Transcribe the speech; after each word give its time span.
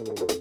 Halo, 0.00 0.39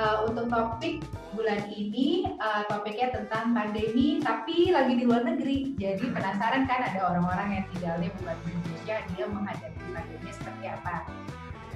Uh, 0.00 0.32
untuk 0.32 0.48
topik 0.48 1.04
bulan 1.36 1.68
ini 1.68 2.24
uh, 2.40 2.64
topiknya 2.72 3.12
tentang 3.12 3.52
pandemi 3.52 4.16
tapi 4.24 4.72
lagi 4.72 4.96
di 4.96 5.04
luar 5.04 5.28
negeri. 5.28 5.76
Jadi 5.76 6.08
penasaran 6.08 6.64
kan 6.64 6.88
ada 6.88 7.04
orang-orang 7.12 7.60
yang 7.60 7.64
tinggalnya 7.76 8.08
bukan 8.16 8.36
di 8.40 8.48
Indonesia 8.48 8.96
dia 9.12 9.24
menghadapi 9.28 9.82
pandemi 9.92 10.30
seperti 10.32 10.64
apa. 10.72 10.94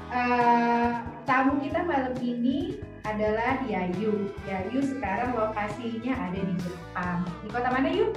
Uh, 0.08 0.88
tamu 1.28 1.60
kita 1.60 1.84
malam 1.84 2.16
ini 2.24 2.80
adalah 3.04 3.60
Yayu. 3.68 4.32
Yayu 4.48 4.80
sekarang 4.80 5.36
lokasinya 5.36 6.16
ada 6.16 6.40
di 6.40 6.54
Jepang. 6.64 7.28
Di 7.44 7.48
kota 7.52 7.68
mana 7.68 7.88
Yu? 7.92 8.08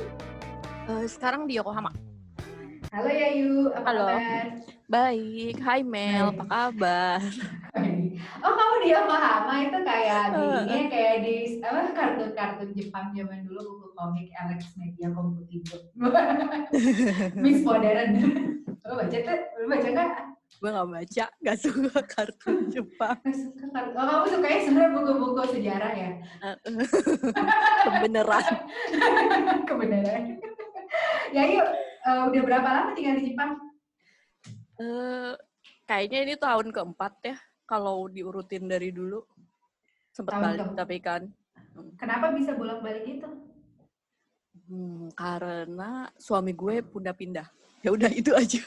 Eh, 0.88 1.06
sekarang 1.12 1.52
di 1.52 1.60
Yokohama. 1.60 1.92
Halo 2.94 3.10
Yayu, 3.12 3.70
apa 3.76 3.84
Halo. 3.86 4.08
kabar? 4.20 4.48
Baik, 4.88 5.56
hai 5.60 5.82
Mel, 5.84 6.32
Baik. 6.32 6.34
apa 6.34 6.44
kabar? 6.48 7.20
Oh 8.38 8.54
kamu 8.54 8.76
di 8.82 8.90
Yokohama 8.90 9.56
itu 9.62 9.78
kayak 9.86 10.34
di 10.34 10.46
ini 10.66 10.84
kayak 10.90 11.16
di 11.22 11.36
apa 11.62 11.94
kartun-kartun 11.94 12.70
Jepang 12.74 13.14
zaman 13.14 13.46
dulu 13.46 13.62
buku 13.62 13.88
komik 13.94 14.30
Alex 14.34 14.74
Media 14.74 15.14
Komputindo. 15.14 15.78
Miss 17.44 17.62
Modern. 17.62 18.10
Lo 18.82 18.94
baca 18.98 19.18
tuh? 19.18 19.40
Lo 19.62 19.66
baca 19.70 19.88
nggak? 19.90 20.12
Gue 20.58 20.70
gak 20.74 20.90
baca, 20.90 21.26
gak 21.30 21.58
suka 21.62 22.00
kartun 22.10 22.56
Jepang. 22.74 23.18
Nggak 23.22 23.38
suka 23.38 23.66
kartun. 23.70 23.94
Oh 23.98 24.06
kamu 24.10 24.26
sukanya 24.34 24.60
sebenarnya 24.66 24.94
buku-buku 24.98 25.42
sejarah 25.54 25.92
ya? 25.94 26.12
Kebeneran. 27.86 28.46
Kebenaran. 29.70 30.22
ya 31.30 31.44
yuk, 31.46 31.68
eh, 32.08 32.22
udah 32.32 32.42
berapa 32.48 32.70
lama 32.72 32.92
tinggal 32.96 33.20
di 33.20 33.36
Jepang? 33.36 33.52
Eh, 34.80 35.34
kayaknya 35.84 36.20
ini 36.24 36.36
tahun 36.40 36.72
keempat 36.72 37.14
ya, 37.28 37.36
kalau 37.68 38.08
diurutin 38.08 38.72
dari 38.72 38.96
dulu. 38.96 39.22
Tahun 40.16 40.34
balik, 40.34 40.58
keempat. 40.64 40.78
tapi 40.80 40.98
kan. 41.04 41.22
Kenapa 42.00 42.34
bisa 42.34 42.58
bolak-balik 42.58 43.06
gitu? 43.06 43.30
Hmm, 44.68 45.14
karena 45.14 46.10
suami 46.18 46.52
gue 46.58 46.82
pindah-pindah. 46.82 47.46
Ya 47.86 47.94
udah 47.94 48.10
itu 48.10 48.34
aja. 48.34 48.62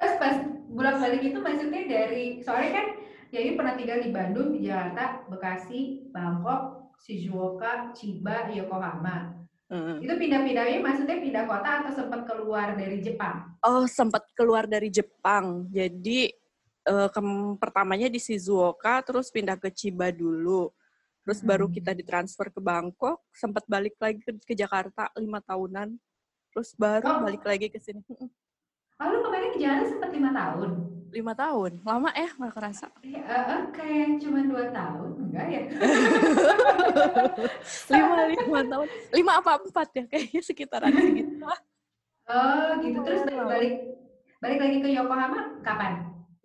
Terus 0.00 0.14
pas 0.16 0.36
bolak-balik 0.72 1.20
itu 1.20 1.38
maksudnya 1.38 1.84
dari 1.84 2.40
soalnya 2.40 2.72
kan 2.80 2.86
Yayu 3.30 3.54
pernah 3.54 3.78
tinggal 3.78 4.02
di 4.02 4.10
Bandung, 4.10 4.48
di 4.50 4.66
Jakarta, 4.66 5.22
Bekasi, 5.30 6.10
Bangkok, 6.10 6.90
Shizuoka, 6.98 7.94
Chiba, 7.94 8.50
Yokohama. 8.50 9.39
Hmm. 9.70 10.02
Itu 10.02 10.18
pindah-pindahnya 10.18 10.82
maksudnya 10.82 11.22
pindah 11.22 11.44
kota 11.46 11.70
atau 11.86 11.92
sempat 11.94 12.26
keluar 12.26 12.74
dari 12.74 12.98
Jepang? 12.98 13.54
Oh, 13.62 13.86
sempat 13.86 14.26
keluar 14.34 14.66
dari 14.66 14.90
Jepang. 14.90 15.70
Jadi 15.70 16.34
eh, 16.80 17.08
kem- 17.12 17.54
pertamanya 17.60 18.08
di 18.10 18.18
Shizuoka, 18.18 19.04
terus 19.04 19.30
pindah 19.30 19.54
ke 19.54 19.70
Chiba 19.70 20.10
dulu. 20.10 20.72
Terus 21.22 21.38
baru 21.44 21.68
Hmm. 21.68 21.76
kita 21.76 21.92
ditransfer 21.94 22.50
ke 22.50 22.58
Bangkok, 22.58 23.20
sempat 23.30 23.62
balik 23.68 23.94
lagi 24.00 24.18
ke, 24.18 24.32
ke 24.42 24.54
Jakarta 24.56 25.06
lima 25.14 25.38
tahunan. 25.38 25.94
Terus 26.50 26.74
baru 26.74 27.06
Oh. 27.06 27.22
balik 27.22 27.44
lagi 27.46 27.70
ke 27.70 27.78
sini. 27.78 28.00
Lalu 28.98 29.16
kemarin 29.22 29.48
ke 29.54 29.58
Jakarta 29.60 29.86
sempat 29.86 30.10
lima 30.10 30.30
tahun. 30.34 30.70
Lima 31.10 31.34
tahun, 31.34 31.82
lama 31.82 32.14
ya 32.14 32.30
nggak 32.38 32.54
kerasa. 32.54 32.86
Eh, 33.02 33.18
eh, 33.18 33.42
eh, 33.50 33.62
kayak 33.74 34.22
cuma 34.22 34.46
dua 34.46 34.70
tahun, 34.70 35.10
enggak 35.26 35.46
ya? 35.50 35.62
Lima 37.94 38.16
lima 38.30 38.60
tahun, 38.70 38.88
lima 39.10 39.32
apa 39.42 39.58
empat 39.58 39.88
ya 39.98 40.04
kayaknya 40.06 40.42
sekitaran 40.46 40.94
segitu. 41.02 41.42
Oh 42.30 42.78
gitu. 42.78 43.02
Terus 43.02 43.26
balik 43.42 43.74
balik 44.38 44.58
lagi 44.62 44.78
ke 44.78 44.88
Yokohama 44.94 45.40
kapan? 45.66 45.92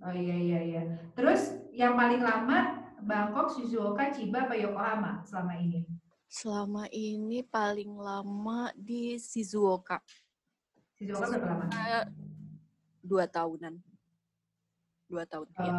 Oh 0.02 0.14
iya 0.14 0.36
iya 0.42 0.58
iya. 0.66 0.82
Terus 1.14 1.54
yang 1.70 1.94
paling 1.94 2.22
lama 2.22 2.82
Bangkok, 2.98 3.54
Shizuoka, 3.54 4.10
Chiba, 4.10 4.50
apa 4.50 4.54
Yokohama 4.58 5.22
selama 5.26 5.54
ini? 5.62 5.86
Selama 6.28 6.84
ini 6.92 7.40
paling 7.40 7.96
lama 7.96 8.68
di 8.76 9.16
Shizuoka. 9.16 10.04
Shizuoka 11.00 11.40
berapa 11.40 11.64
lama? 11.64 12.04
Dua 13.00 13.24
tahunan. 13.24 13.80
Dua 15.08 15.24
tahun. 15.24 15.48
Eh, 15.56 15.64
ya. 15.64 15.72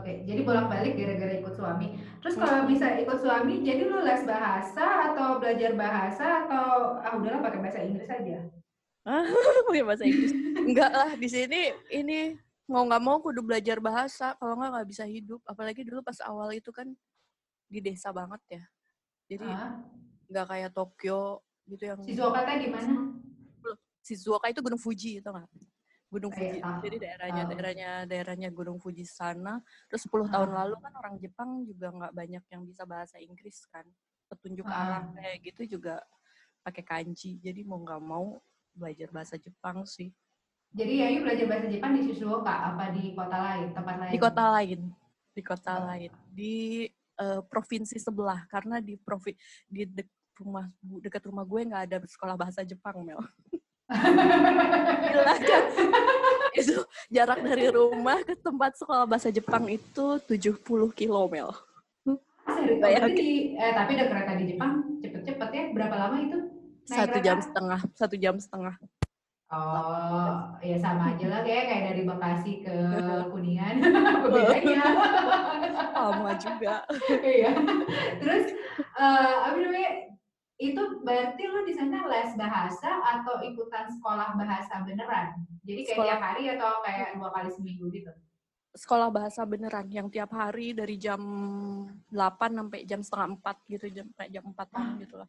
Oke, 0.00 0.12
jadi 0.24 0.40
bolak-balik 0.40 0.96
gara-gara 0.96 1.32
ikut 1.36 1.52
suami. 1.52 2.00
Terus 2.24 2.34
kalau 2.40 2.64
bisa 2.64 2.96
ikut 2.96 3.20
suami, 3.20 3.60
jadi 3.60 3.84
lu 3.84 4.00
les 4.00 4.24
bahasa 4.24 5.12
atau 5.12 5.36
belajar 5.36 5.76
bahasa 5.76 6.48
atau 6.48 6.96
ah 7.04 7.12
udahlah 7.20 7.44
pakai 7.44 7.60
bahasa 7.60 7.84
Inggris 7.84 8.08
aja. 8.08 8.48
Punya 9.68 9.84
bahasa 9.84 10.08
Inggris. 10.08 10.32
Enggak 10.64 10.92
lah, 10.96 11.12
di 11.12 11.28
sini 11.28 11.76
ini 11.92 12.40
mau 12.64 12.88
nggak 12.88 13.04
mau 13.04 13.20
kudu 13.20 13.44
belajar 13.44 13.84
bahasa. 13.84 14.32
Kalau 14.40 14.56
nggak 14.56 14.80
nggak 14.80 14.88
bisa 14.96 15.04
hidup. 15.04 15.44
Apalagi 15.44 15.84
dulu 15.84 16.00
pas 16.00 16.16
awal 16.24 16.56
itu 16.56 16.72
kan 16.72 16.88
di 17.68 17.84
desa 17.84 18.16
banget 18.16 18.40
ya. 18.48 18.64
Jadi 19.28 19.44
Ah, 19.44 19.76
nggak 20.26 20.46
kayak 20.48 20.70
Tokyo 20.72 21.20
gitu 21.68 21.84
yang 21.84 22.00
Shizuoka 22.00 22.40
teh 22.48 22.56
di 22.64 22.68
mana? 22.72 23.12
Shizuoka 24.00 24.48
itu 24.48 24.60
Gunung 24.64 24.80
Fuji 24.80 25.20
itu 25.20 25.28
nggak? 25.28 25.48
Gunung 26.08 26.32
Oh, 26.32 26.40
iya, 26.40 26.48
Fuji. 26.48 26.60
tahu. 26.64 26.80
Jadi 26.80 26.96
daerahnya 26.96 27.42
Tahu. 27.44 27.50
daerahnya 27.52 27.90
daerahnya 28.08 28.48
Gunung 28.48 28.78
Fuji 28.80 29.04
sana. 29.04 29.60
Terus 29.92 30.08
10 30.08 30.24
tahun 30.26 30.48
Ah. 30.48 30.64
lalu 30.64 30.80
kan 30.80 30.92
orang 30.96 31.14
Jepang 31.20 31.50
juga 31.68 31.92
nggak 31.92 32.12
banyak 32.16 32.44
yang 32.48 32.62
bisa 32.64 32.88
bahasa 32.88 33.20
Inggris 33.20 33.68
kan. 33.68 33.84
Petunjuk 34.32 34.64
Ah. 34.64 35.04
arah 35.04 35.04
kayak 35.12 35.38
gitu 35.52 35.76
juga 35.76 36.00
pakai 36.64 36.80
kanji. 36.80 37.36
Jadi 37.36 37.60
mau 37.68 37.76
nggak 37.76 38.00
mau 38.00 38.40
belajar 38.72 39.12
bahasa 39.12 39.36
Jepang 39.36 39.84
sih. 39.84 40.08
Jadi 40.72 41.00
Yayu 41.04 41.24
belajar 41.24 41.44
bahasa 41.44 41.68
Jepang 41.68 41.92
di 41.92 42.08
Shizuoka 42.08 42.54
apa 42.72 42.88
di 42.92 43.12
kota 43.12 43.36
lain, 43.36 43.76
tempat 43.76 43.94
lain? 44.00 44.12
Di 44.12 44.20
kota 44.20 44.44
lain. 44.56 44.80
Di 45.36 45.42
kota 45.44 45.72
Oh. 45.76 45.84
lain. 45.84 46.12
Di 46.32 46.54
eh, 47.18 47.40
provinsi 47.44 47.96
sebelah 47.96 48.46
karena 48.46 48.78
di 48.78 48.94
provi 48.94 49.34
di 49.64 49.84
dek- 49.84 50.10
rumah 50.38 50.70
dekat 51.02 51.26
rumah 51.26 51.42
gue 51.42 51.60
nggak 51.66 51.82
ada 51.84 51.96
sekolah 52.00 52.34
bahasa 52.34 52.62
Jepang 52.62 53.02
Mel. 53.02 53.18
Gila 55.02 55.34
kan? 55.34 55.64
itu 56.52 56.76
jarak 57.08 57.40
dari 57.40 57.66
rumah 57.68 58.20
ke 58.20 58.34
tempat 58.34 58.76
sekolah 58.76 59.04
bahasa 59.04 59.28
Jepang 59.28 59.66
itu 59.66 60.04
70 60.20 60.60
kilo 60.92 61.20
Mel. 61.26 61.50
Bayangin. 62.78 63.14
di- 63.14 63.48
eh, 63.54 63.72
tapi 63.72 63.92
ada 63.94 64.06
kereta 64.08 64.32
di 64.34 64.44
Jepang 64.48 64.72
cepet-cepet 64.98 65.48
ya. 65.50 65.64
Berapa 65.70 65.94
lama 65.98 66.16
itu? 66.18 66.38
Naik 66.86 66.96
Satu 66.96 67.10
kereta? 67.12 67.26
jam 67.26 67.38
setengah, 67.38 67.80
satu 67.92 68.16
jam 68.16 68.34
setengah. 68.36 68.74
Oh, 69.48 70.44
ya 70.60 70.76
sama 70.76 71.16
aja 71.16 71.24
lah 71.24 71.40
kayak 71.40 71.64
kayak 71.64 71.84
dari 71.88 72.02
Bekasi 72.04 72.52
ke 72.60 72.76
Kuningan. 73.32 73.80
Bedanya? 74.28 74.84
Lama 75.96 76.36
juga. 76.36 76.84
Iya. 77.08 77.56
Terus 78.20 78.44
eh, 78.76 79.34
apa 79.40 79.56
namanya? 79.56 79.92
Itu 80.58 81.00
berarti 81.00 81.42
lu 81.48 81.64
di 81.64 81.72
sana 81.72 82.04
les 82.10 82.36
bahasa 82.36 82.90
atau 83.00 83.40
ikutan 83.40 83.88
sekolah 83.88 84.36
bahasa 84.36 84.84
beneran? 84.84 85.32
Jadi 85.64 85.80
kayak 85.80 85.96
Sekolah- 85.96 86.08
tiap 86.12 86.22
hari 86.22 86.42
atau 86.52 86.70
kayak 86.84 87.08
dua 87.16 87.28
kali 87.32 87.48
seminggu 87.48 87.88
gitu? 87.88 88.12
Sekolah 88.76 89.08
bahasa 89.08 89.48
beneran 89.48 89.88
yang 89.88 90.12
tiap 90.12 90.28
hari 90.28 90.76
dari 90.76 91.00
jam 91.00 91.18
8 92.12 92.52
sampai 92.52 92.84
jam 92.84 93.00
setengah 93.00 93.40
4 93.40 93.72
gitu, 93.72 93.86
jam 93.90 94.06
sampai 94.12 94.28
jam 94.28 94.44
4 94.44 95.00
gitu 95.00 95.14
lah. 95.16 95.28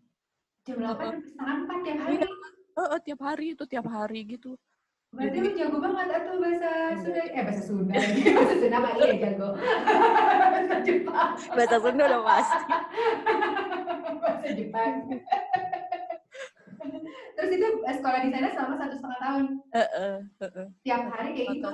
Jam 0.67 0.75
8 0.75 0.91
sampai 0.91 1.07
setengah 1.23 1.55
4 1.63 1.85
tiap 1.87 1.97
hari. 2.03 2.15
Iya. 2.19 2.27
Eh, 2.79 2.87
eh, 2.95 2.99
tiap 3.03 3.19
hari 3.21 3.45
itu 3.51 3.63
tiap 3.65 3.85
hari 3.85 4.23
gitu. 4.25 4.55
Berarti 5.09 5.37
lu 5.41 5.49
jago 5.51 5.77
banget 5.81 6.07
atau 6.13 6.33
bahasa 6.37 6.69
Enggak. 6.69 7.01
Sunda? 7.01 7.21
Eh 7.27 7.41
bahasa 7.43 7.63
Sunda. 7.65 7.93
bahasa 8.37 8.55
Sunda 8.55 8.77
mah 8.77 8.91
iya 8.95 9.13
jago. 9.19 9.47
bahasa 9.57 10.75
Jepang. 10.85 11.31
Bahasa 11.49 11.77
Sunda 11.77 12.03
udah 12.05 12.21
pasti. 12.23 12.63
bahasa 14.21 14.49
Jepang. 14.53 14.91
Terus 17.35 17.51
itu 17.51 17.67
eh, 17.81 17.95
sekolah 17.97 18.19
di 18.21 18.29
sana 18.29 18.47
selama 18.53 18.75
satu 18.77 18.93
setengah 18.95 19.19
tahun. 19.19 19.45
Heeh, 19.71 20.15
heeh. 20.39 20.67
Tiap 20.85 21.01
hari 21.09 21.29
kayak 21.33 21.47
gitu. 21.51 21.69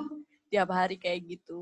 Tiap 0.46 0.68
hari 0.70 0.96
kayak 0.96 1.20
gitu. 1.28 1.58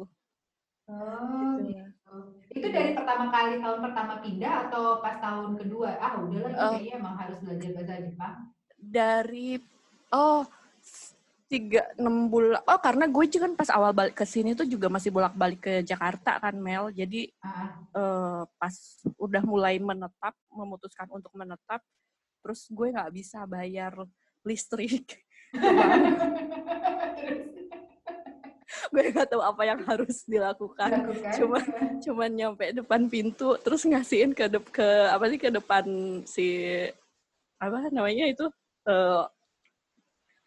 Oh, 0.84 1.56
Gitu. 1.58 1.72
gitu. 1.74 2.16
Itu 2.54 2.66
dari 2.70 2.92
pertama 2.92 3.28
kali 3.28 3.56
tahun 3.58 3.80
pertama 3.82 4.14
pindah 4.20 4.68
atau 4.68 5.00
pas 5.00 5.16
tahun 5.18 5.56
kedua? 5.56 5.96
Ah, 5.98 6.20
udah 6.20 6.38
lagi 6.44 6.54
Oh. 6.54 6.70
kayaknya 6.76 6.94
emang 6.96 7.14
harus 7.18 7.38
belajar 7.40 7.70
bahasa 7.72 7.94
Jepang. 8.04 8.36
Dari 8.84 9.56
oh 10.12 10.44
tiga 11.44 11.86
enam 12.00 12.26
bulan 12.32 12.64
oh 12.66 12.80
karena 12.80 13.04
gue 13.06 13.24
juga 13.30 13.46
kan 13.46 13.54
pas 13.54 13.70
awal 13.70 13.92
balik 13.94 14.16
ke 14.16 14.26
sini 14.26 14.56
tuh 14.58 14.66
juga 14.66 14.90
masih 14.90 15.14
bolak 15.14 15.36
balik 15.38 15.60
ke 15.64 15.74
Jakarta 15.86 16.40
kan 16.40 16.56
Mel. 16.56 16.90
Jadi 16.90 17.30
Ah, 17.44 17.78
eh, 17.94 18.42
pas 18.58 18.74
udah 19.20 19.42
mulai 19.46 19.78
menetap 19.78 20.34
memutuskan 20.50 21.06
untuk 21.12 21.30
menetap 21.36 21.80
terus 22.44 22.68
gue 22.68 22.92
nggak 22.92 23.12
bisa 23.14 23.46
bayar 23.48 23.94
listrik. 24.44 25.24
Gue 28.92 29.10
nggak 29.10 29.26
tahu 29.30 29.42
apa 29.42 29.62
yang 29.66 29.80
harus 29.86 30.22
dilakukan. 30.26 30.86
Dilakukan. 30.86 31.32
Cuma 31.34 31.58
cuman 31.98 32.30
nyampe 32.30 32.64
depan 32.74 33.06
pintu 33.10 33.58
terus 33.62 33.82
ngasihin 33.86 34.30
ke 34.34 34.46
ke 34.70 34.88
apa 35.10 35.24
sih 35.30 35.38
ke 35.38 35.50
depan 35.50 35.84
si 36.26 36.46
apa 37.58 37.88
namanya 37.90 38.28
itu 38.28 38.46
eh, 38.84 39.24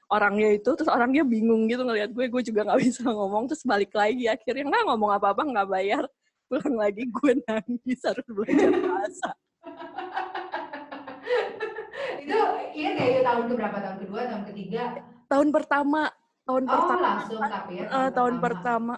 orangnya 0.07 0.56
itu 0.56 0.69
terus 0.72 0.88
orangnya 0.88 1.24
bingung 1.28 1.68
gitu 1.68 1.84
ngelihat 1.84 2.16
gue 2.16 2.25
gue 2.31 2.44
juga 2.48 2.63
nggak 2.63 2.80
bisa 2.86 3.04
ngomong 3.07 3.51
terus 3.51 3.63
balik 3.68 3.92
lagi 3.92 4.31
akhirnya 4.31 4.63
nggak 4.72 4.84
ngomong 4.88 5.12
apa 5.13 5.36
apa 5.36 5.42
nggak 5.44 5.68
bayar 5.68 6.04
pulang 6.48 6.75
lagi 6.80 7.04
gue 7.04 7.31
nangis 7.44 8.00
harus 8.07 8.28
belajar 8.31 8.72
bahasa 8.72 9.30
itu 12.24 12.39
iya 12.72 12.89
kayak 12.95 13.24
tahun 13.24 13.45
keberapa? 13.51 13.78
Tahun 13.84 13.98
kedua, 14.04 14.22
tahun 14.28 14.44
ketiga? 14.51 14.83
tahun 15.28 15.50
pertama 15.51 16.01
tahun 16.48 16.63
Oh, 16.63 16.72
pertama 16.72 17.04
langsung 17.04 17.42
tapi 17.44 17.74
ya. 17.75 17.86
eh, 17.92 18.10
tahun 18.16 18.36
pertama 18.40 18.95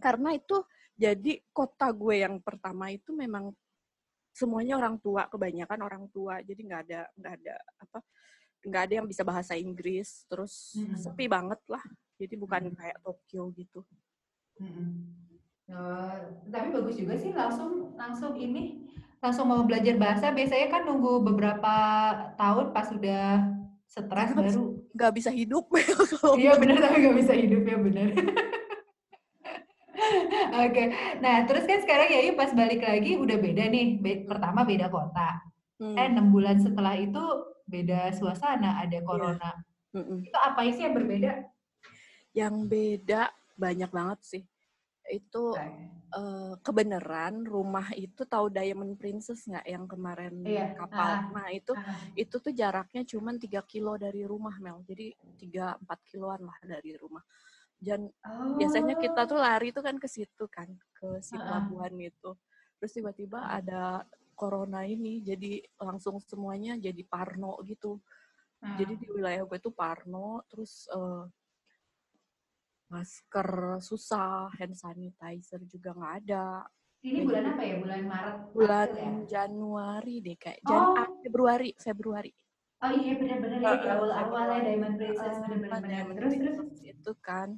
karena 0.00 0.28
itu 0.32 0.56
jadi 0.96 1.32
kota 1.52 1.92
gue 1.92 2.24
yang 2.24 2.40
pertama 2.40 2.88
itu 2.88 3.12
memang 3.12 3.52
semuanya 4.32 4.80
orang 4.80 4.96
tua 4.96 5.28
kebanyakan 5.28 5.80
orang 5.84 6.04
tua 6.08 6.40
jadi 6.40 6.56
nggak 6.56 6.80
ada 6.88 7.00
nggak 7.20 7.34
ada 7.44 7.54
apa 7.84 7.98
nggak 8.62 8.82
ada 8.86 8.94
yang 8.98 9.06
bisa 9.06 9.22
bahasa 9.22 9.52
Inggris 9.54 10.22
terus 10.26 10.78
Mm-mm. 10.78 10.94
sepi 10.94 11.26
banget 11.26 11.58
lah 11.66 11.82
jadi 12.14 12.34
bukan 12.36 12.70
Mm. 12.70 12.76
kayak 12.78 12.98
Tokyo 13.02 13.50
gitu 13.52 13.82
Mm-mm. 14.58 15.18
Oh, 15.72 16.12
tapi 16.52 16.68
bagus 16.68 17.00
juga 17.00 17.16
sih 17.16 17.32
langsung 17.32 17.96
langsung 17.96 18.36
ini 18.36 18.82
langsung 19.18 19.48
mau 19.48 19.62
belajar 19.64 19.96
bahasa 19.96 20.28
biasanya 20.28 20.68
kan 20.68 20.82
nunggu 20.84 21.22
beberapa 21.22 21.74
tahun 22.36 22.74
pas 22.74 22.90
sudah 22.90 23.46
stres 23.86 24.36
baru 24.36 24.76
nggak 24.92 25.12
bisa 25.16 25.30
hidup 25.32 25.64
iya 26.40 26.58
benar 26.58 26.76
tapi 26.76 26.96
nggak 27.00 27.16
bisa 27.24 27.32
hidup 27.32 27.62
ya 27.62 27.76
benar 27.78 28.08
Oke, 30.52 30.84
nah 31.20 31.46
terus 31.46 31.64
kan 31.64 31.80
sekarang 31.80 32.08
Yayu 32.10 32.32
pas 32.34 32.50
balik 32.52 32.82
lagi 32.82 33.16
udah 33.16 33.38
beda 33.38 33.64
nih. 33.68 33.96
Be- 33.96 34.24
pertama 34.24 34.64
beda 34.64 34.88
kota. 34.88 35.40
Hmm, 35.78 35.94
Eh 35.94 36.06
enam 36.10 36.28
bulan 36.28 36.58
setelah 36.58 36.96
itu 36.96 37.22
beda 37.66 38.10
suasana, 38.14 38.82
ada 38.82 38.98
corona. 39.04 39.50
mm-mm. 39.94 40.26
Itu 40.26 40.38
apa 40.38 40.60
sih 40.70 40.82
yang 40.86 40.94
berbeda? 40.96 41.32
yang 42.32 42.54
beda 42.64 43.28
banyak 43.60 43.92
banget 43.92 44.20
sih 44.24 44.42
itu 45.12 45.52
eh, 46.16 46.54
kebenaran 46.64 47.44
rumah 47.44 47.92
itu 47.92 48.24
tahu 48.24 48.48
Diamond 48.48 48.96
Princess 48.96 49.44
nggak 49.44 49.66
yang 49.68 49.84
kemarin 49.84 50.40
Iya, 50.40 50.72
kapal 50.72 51.10
ah. 51.10 51.20
nah 51.28 51.48
itu 51.52 51.76
Ah, 51.76 52.00
itu 52.16 52.32
tuh 52.40 52.48
jaraknya 52.56 53.04
cuma 53.04 53.36
3 53.36 53.60
kilo 53.68 54.00
dari 54.00 54.24
rumah 54.24 54.56
Mel 54.64 54.80
jadi 54.88 55.12
3-4 55.36 56.08
kiloan 56.08 56.40
lah 56.48 56.56
dari 56.64 56.96
rumah 56.96 57.20
dan 57.76 58.08
oh. 58.24 58.56
biasanya 58.56 58.96
kita 58.96 59.28
tuh 59.28 59.36
lari 59.36 59.68
tuh 59.74 59.84
kan 59.84 60.00
ke 60.00 60.08
situ 60.08 60.48
kan 60.48 60.72
ke 60.96 61.20
si 61.20 61.36
Ah, 61.36 61.36
ah. 61.36 61.44
pelabuhan 61.68 61.92
itu 62.00 62.32
terus 62.80 62.96
tiba-tiba 62.96 63.44
ada 63.44 64.08
corona 64.42 64.82
ini 64.82 65.22
jadi 65.22 65.62
langsung 65.78 66.18
semuanya 66.18 66.74
jadi 66.74 67.02
parno 67.06 67.62
gitu 67.62 68.02
Ah. 68.58 68.78
jadi 68.78 68.94
di 68.94 69.06
wilayah 69.10 69.42
gue 69.42 69.58
tuh 69.58 69.74
parno 69.74 70.42
terus 70.50 70.86
eh, 70.90 71.22
masker 72.86 73.48
susah 73.82 74.50
hand 74.54 74.74
sanitizer 74.74 75.62
juga 75.66 75.90
nggak 75.94 76.14
ada 76.22 76.46
Ini 77.02 77.26
bulan 77.26 77.44
apa 77.50 77.62
ya? 77.66 77.74
Bulan 77.82 78.02
Maret. 78.06 78.36
bulan 78.54 78.86
April 78.86 79.02
ya? 79.02 79.26
Januari 79.26 80.14
deh 80.22 80.36
kayak 80.38 80.60
Jan 80.62 80.78
Oh. 80.78 80.94
ah, 80.94 81.08
Februari 81.18 81.70
Februari 81.74 82.30
Oh 82.82 82.90
iya 82.94 83.14
benar-benar 83.14 83.58
ya 83.62 83.72
di 83.78 83.86
awal-awal 83.90 84.46
ya. 84.46 84.62
Diamond 84.66 84.94
Princess 84.98 85.36
benar-benar. 85.42 86.02
Terus 86.14 86.34
terus. 86.38 86.78
Itu 86.82 87.12
kan 87.18 87.48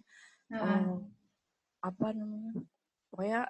Ah, 0.48 0.64
eh, 0.64 0.96
apa 1.80 2.06
namanya 2.12 2.52
pokoknya 3.08 3.40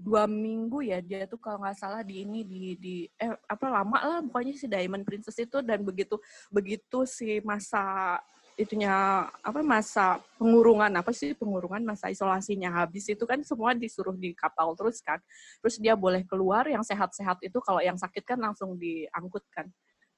dua 0.00 0.24
minggu 0.24 0.80
ya 0.80 1.04
dia 1.04 1.28
tuh 1.28 1.36
kalau 1.36 1.60
nggak 1.60 1.76
salah 1.76 2.00
di 2.00 2.24
ini 2.24 2.40
di 2.40 2.62
di 2.80 2.96
eh 3.20 3.36
apa 3.44 3.66
lama 3.68 3.98
lah 4.00 4.18
pokoknya 4.24 4.56
si 4.56 4.64
Diamond 4.64 5.04
Princess 5.04 5.36
itu 5.36 5.60
dan 5.60 5.84
begitu 5.84 6.16
begitu 6.48 7.04
si 7.04 7.44
masa 7.44 8.16
itunya 8.56 8.92
apa 9.40 9.60
masa 9.64 10.20
pengurungan 10.36 10.92
apa 10.92 11.12
sih 11.16 11.32
pengurungan 11.32 11.80
masa 11.84 12.12
isolasinya 12.12 12.68
habis 12.84 13.08
itu 13.08 13.24
kan 13.24 13.40
semua 13.40 13.72
disuruh 13.72 14.12
di 14.16 14.36
kapal 14.36 14.72
terus 14.76 15.00
kan 15.00 15.20
terus 15.64 15.80
dia 15.80 15.96
boleh 15.96 16.24
keluar 16.28 16.68
yang 16.68 16.84
sehat-sehat 16.84 17.40
itu 17.40 17.56
kalau 17.60 17.80
yang 17.80 17.96
sakit 17.96 18.24
kan 18.24 18.36
langsung 18.36 18.76
diangkut 18.76 19.44
kan 19.52 19.68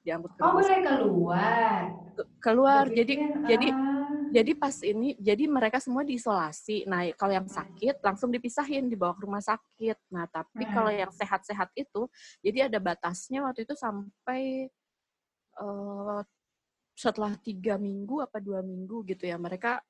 diangkut 0.03 0.35
ke 0.35 0.41
Oh 0.43 0.59
boleh 0.59 0.79
keluar. 0.83 1.81
keluar 2.43 2.83
jadi 2.91 3.13
kan, 3.15 3.47
jadi 3.47 3.67
ah. 3.71 3.92
Jadi 4.33 4.51
pas 4.57 4.75
ini 4.81 5.13
jadi 5.21 5.45
mereka 5.45 5.77
semua 5.77 6.01
diisolasi. 6.01 6.89
Nah 6.89 7.05
kalau 7.13 7.37
yang 7.37 7.45
sakit 7.45 8.01
langsung 8.01 8.33
dipisahin 8.33 8.89
dibawa 8.89 9.13
ke 9.13 9.21
rumah 9.29 9.43
sakit. 9.45 9.97
Nah 10.09 10.25
tapi 10.25 10.65
Hmm. 10.65 10.73
kalau 10.73 10.89
yang 10.89 11.11
sehat-sehat 11.13 11.69
itu 11.77 12.09
jadi 12.41 12.65
ada 12.65 12.81
batasnya 12.81 13.45
waktu 13.45 13.69
itu 13.69 13.77
sampai 13.77 14.73
eh, 15.53 16.19
setelah 16.97 17.37
tiga 17.37 17.77
minggu 17.77 18.25
apa 18.25 18.41
dua 18.41 18.65
minggu 18.65 19.05
gitu 19.05 19.29
ya 19.29 19.37
mereka 19.37 19.81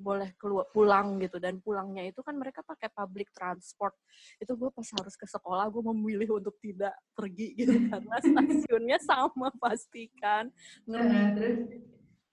boleh 0.00 0.32
keluar 0.40 0.64
pulang 0.72 1.20
gitu. 1.20 1.36
Dan 1.36 1.60
pulangnya 1.60 2.08
itu 2.08 2.24
kan 2.24 2.32
mereka 2.32 2.64
pakai 2.64 2.88
public 2.88 3.28
transport. 3.36 3.92
Itu 4.40 4.56
gue 4.56 4.72
pas 4.72 4.88
harus 4.96 5.14
ke 5.14 5.28
sekolah 5.28 5.68
gue 5.68 5.82
memilih 5.92 6.40
untuk 6.40 6.56
tidak 6.62 6.96
pergi 7.12 7.52
gitu. 7.52 7.76
Karena 7.92 8.16
stasiunnya 8.22 8.98
sama 9.04 9.52
pastikan. 9.60 10.48
Ngeri. 10.88 11.20
Ah, 11.20 11.28
terus 11.36 11.60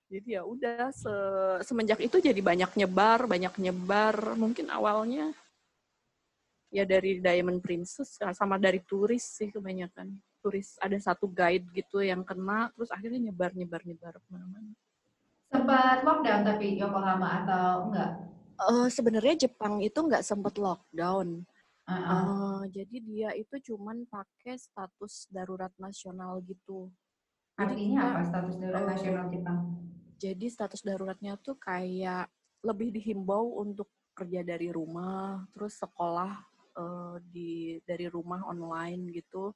jadi 0.07 0.39
ya 0.39 0.41
udah 0.47 0.87
se- 0.95 1.59
semenjak 1.67 1.99
itu 1.99 2.17
jadi 2.23 2.39
banyak 2.39 2.71
nyebar 2.79 3.27
banyak 3.27 3.53
nyebar 3.59 4.35
mungkin 4.39 4.71
awalnya 4.71 5.35
ya 6.67 6.83
dari 6.83 7.19
Diamond 7.23 7.59
Princess 7.63 8.19
ya, 8.19 8.31
sama 8.35 8.55
dari 8.59 8.79
turis 8.83 9.23
sih 9.23 9.51
kebanyakan 9.51 10.11
turis 10.43 10.75
ada 10.79 10.95
satu 10.99 11.27
guide 11.27 11.67
gitu 11.75 11.99
yang 12.03 12.23
kena 12.23 12.71
terus 12.75 12.91
akhirnya 12.91 13.31
nyebar 13.31 13.51
nyebar 13.51 13.81
nyebar 13.83 14.15
ke 14.19 14.27
mana-mana 14.31 14.71
sempat 15.47 16.03
lockdown 16.03 16.43
tapi 16.43 16.75
Yokohama 16.75 17.27
atau 17.43 17.87
enggak? 17.87 18.11
Eh, 18.57 18.87
sebenarnya 18.91 19.47
Jepang 19.47 19.79
itu 19.79 19.95
nggak 19.95 20.23
sempet 20.25 20.55
lockdown 20.59 21.43
Ah, 21.87 21.95
ah. 21.95 22.11
Eh, 22.11 22.83
jadi 22.83 22.95
dia 22.99 23.29
itu 23.31 23.55
cuman 23.71 24.03
pakai 24.11 24.59
status 24.59 25.31
darurat 25.31 25.71
nasional 25.79 26.43
gitu 26.43 26.91
jadi 27.55 27.63
Artinya 27.63 27.99
kita- 28.03 28.11
apa 28.11 28.21
status 28.27 28.55
darurat 28.59 28.85
nasional 28.91 29.25
Jepang? 29.31 29.56
Jadi 30.17 30.45
status 30.49 30.81
daruratnya 30.81 31.37
tuh 31.37 31.55
kayak 31.61 32.27
lebih 32.65 32.89
dihimbau 32.89 33.61
untuk 33.61 33.87
kerja 34.17 34.41
dari 34.41 34.73
rumah, 34.73 35.45
terus 35.53 35.77
sekolah 35.77 36.33
eh, 36.73 37.15
di 37.21 37.77
dari 37.85 38.09
rumah 38.09 38.41
online 38.49 39.13
gitu, 39.13 39.53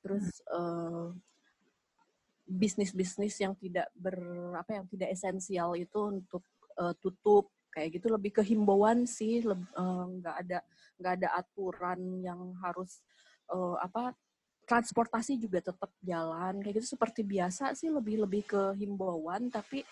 terus 0.00 0.30
eh, 0.46 1.08
bisnis-bisnis 2.46 3.34
yang 3.42 3.54
tidak 3.58 3.90
ber 3.94 4.18
apa 4.58 4.78
yang 4.78 4.86
tidak 4.86 5.10
esensial 5.10 5.74
itu 5.74 5.98
untuk 5.98 6.46
eh, 6.78 6.94
tutup. 7.02 7.50
Kayak 7.70 8.02
gitu 8.02 8.10
lebih 8.10 8.34
ke 8.34 8.42
himbauan 8.42 9.06
sih 9.06 9.46
nggak 9.46 10.36
ada 10.42 10.58
nggak 10.98 11.12
ada 11.22 11.28
aturan 11.38 12.18
yang 12.18 12.50
harus 12.58 12.98
eh, 13.46 13.76
apa 13.78 14.10
transportasi 14.70 15.34
juga 15.42 15.58
tetap 15.58 15.90
jalan. 16.06 16.62
Kayak 16.62 16.74
gitu 16.82 16.94
seperti 16.94 17.26
biasa 17.26 17.74
sih 17.74 17.90
lebih 17.90 18.22
lebih 18.22 18.42
ke 18.46 18.62
himbauan. 18.78 19.50
Tapi 19.50 19.82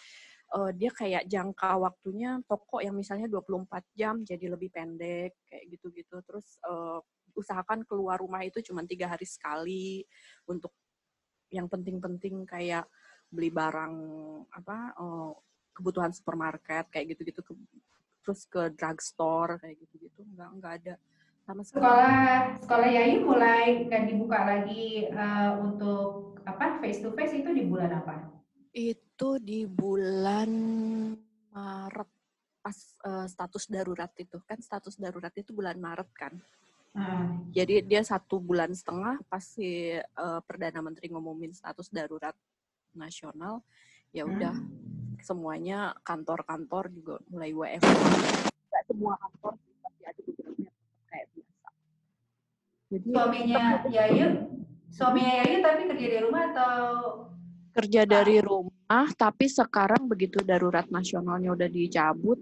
eh, 0.54 0.70
dia 0.78 0.90
kayak 0.94 1.26
jangka 1.26 1.70
waktunya 1.82 2.38
toko 2.46 2.78
yang 2.78 2.94
misalnya 2.94 3.26
24 3.26 3.84
jam 3.98 4.22
jadi 4.22 4.46
lebih 4.54 4.70
pendek 4.70 5.34
kayak 5.50 5.64
gitu-gitu. 5.74 6.16
Terus 6.22 6.46
eh, 6.62 7.00
usahakan 7.34 7.82
keluar 7.86 8.18
rumah 8.22 8.42
itu 8.46 8.62
cuma 8.62 8.82
tiga 8.86 9.10
hari 9.10 9.26
sekali 9.26 10.02
untuk 10.46 10.70
yang 11.50 11.66
penting-penting 11.70 12.44
kayak 12.44 12.84
beli 13.28 13.50
barang 13.52 13.94
apa 14.54 14.76
eh, 14.96 15.30
kebutuhan 15.76 16.10
supermarket 16.14 16.86
kayak 16.90 17.14
gitu-gitu 17.14 17.40
ke- 17.42 17.66
terus 18.24 18.44
ke 18.50 18.72
drugstore 18.76 19.58
kayak 19.62 19.76
gitu-gitu. 19.82 20.20
Nggak 20.36 20.50
nggak 20.60 20.72
ada 20.84 20.94
sama 21.48 21.64
sekali 21.64 21.80
Sekolah 21.80 22.36
sekolah 22.60 22.88
Yayu 22.92 23.24
mulai 23.24 23.88
kan 23.88 24.04
dibuka 24.04 24.44
lagi 24.44 25.08
eh, 25.08 25.50
untuk 25.56 26.36
apa 26.44 26.76
face 26.84 27.00
to 27.00 27.16
face 27.16 27.40
itu 27.40 27.48
di 27.56 27.64
bulan 27.64 28.04
apa? 28.04 28.28
Itu 28.76 29.40
di 29.40 29.64
bulan 29.64 30.50
Maret 31.48 32.10
pas 32.58 32.76
uh, 33.08 33.24
status 33.24 33.64
darurat 33.70 34.12
itu 34.20 34.36
kan 34.44 34.60
status 34.60 35.00
darurat 35.00 35.32
itu 35.32 35.56
bulan 35.56 35.80
Maret 35.80 36.10
kan. 36.12 36.36
Hmm. 36.92 37.48
Jadi 37.54 37.80
dia 37.86 38.04
satu 38.04 38.42
bulan 38.42 38.74
setengah 38.74 39.22
pasti 39.30 39.96
uh, 39.96 40.40
perdana 40.44 40.84
menteri 40.84 41.08
ngumumin 41.08 41.54
status 41.54 41.88
darurat 41.88 42.34
nasional, 42.92 43.64
ya 44.12 44.28
udah 44.28 44.52
hmm. 44.52 45.22
semuanya 45.24 45.96
kantor-kantor 46.04 46.92
juga 46.92 47.14
mulai 47.32 47.54
WFH. 47.54 47.88
Gak 48.68 48.84
semua 48.90 49.14
kantor 49.16 49.54
tapi 49.80 50.02
ada 50.04 50.20
beberapa 50.20 50.60
yang 50.60 50.76
kayak 51.08 51.26
biasa. 51.32 51.68
Jadi 52.88 53.08
suaminya 53.12 53.84
Yayu, 53.84 54.26
suaminya 54.88 55.32
Yayu 55.44 55.56
tapi 55.60 55.82
kerja 55.92 56.06
di 56.08 56.18
rumah 56.24 56.42
atau 56.48 56.76
kerja 57.76 58.02
dari 58.08 58.40
rumah, 58.40 59.06
tapi 59.12 59.46
sekarang 59.46 60.08
begitu 60.08 60.40
darurat 60.40 60.88
nasionalnya 60.88 61.52
udah 61.52 61.68
dicabut, 61.68 62.40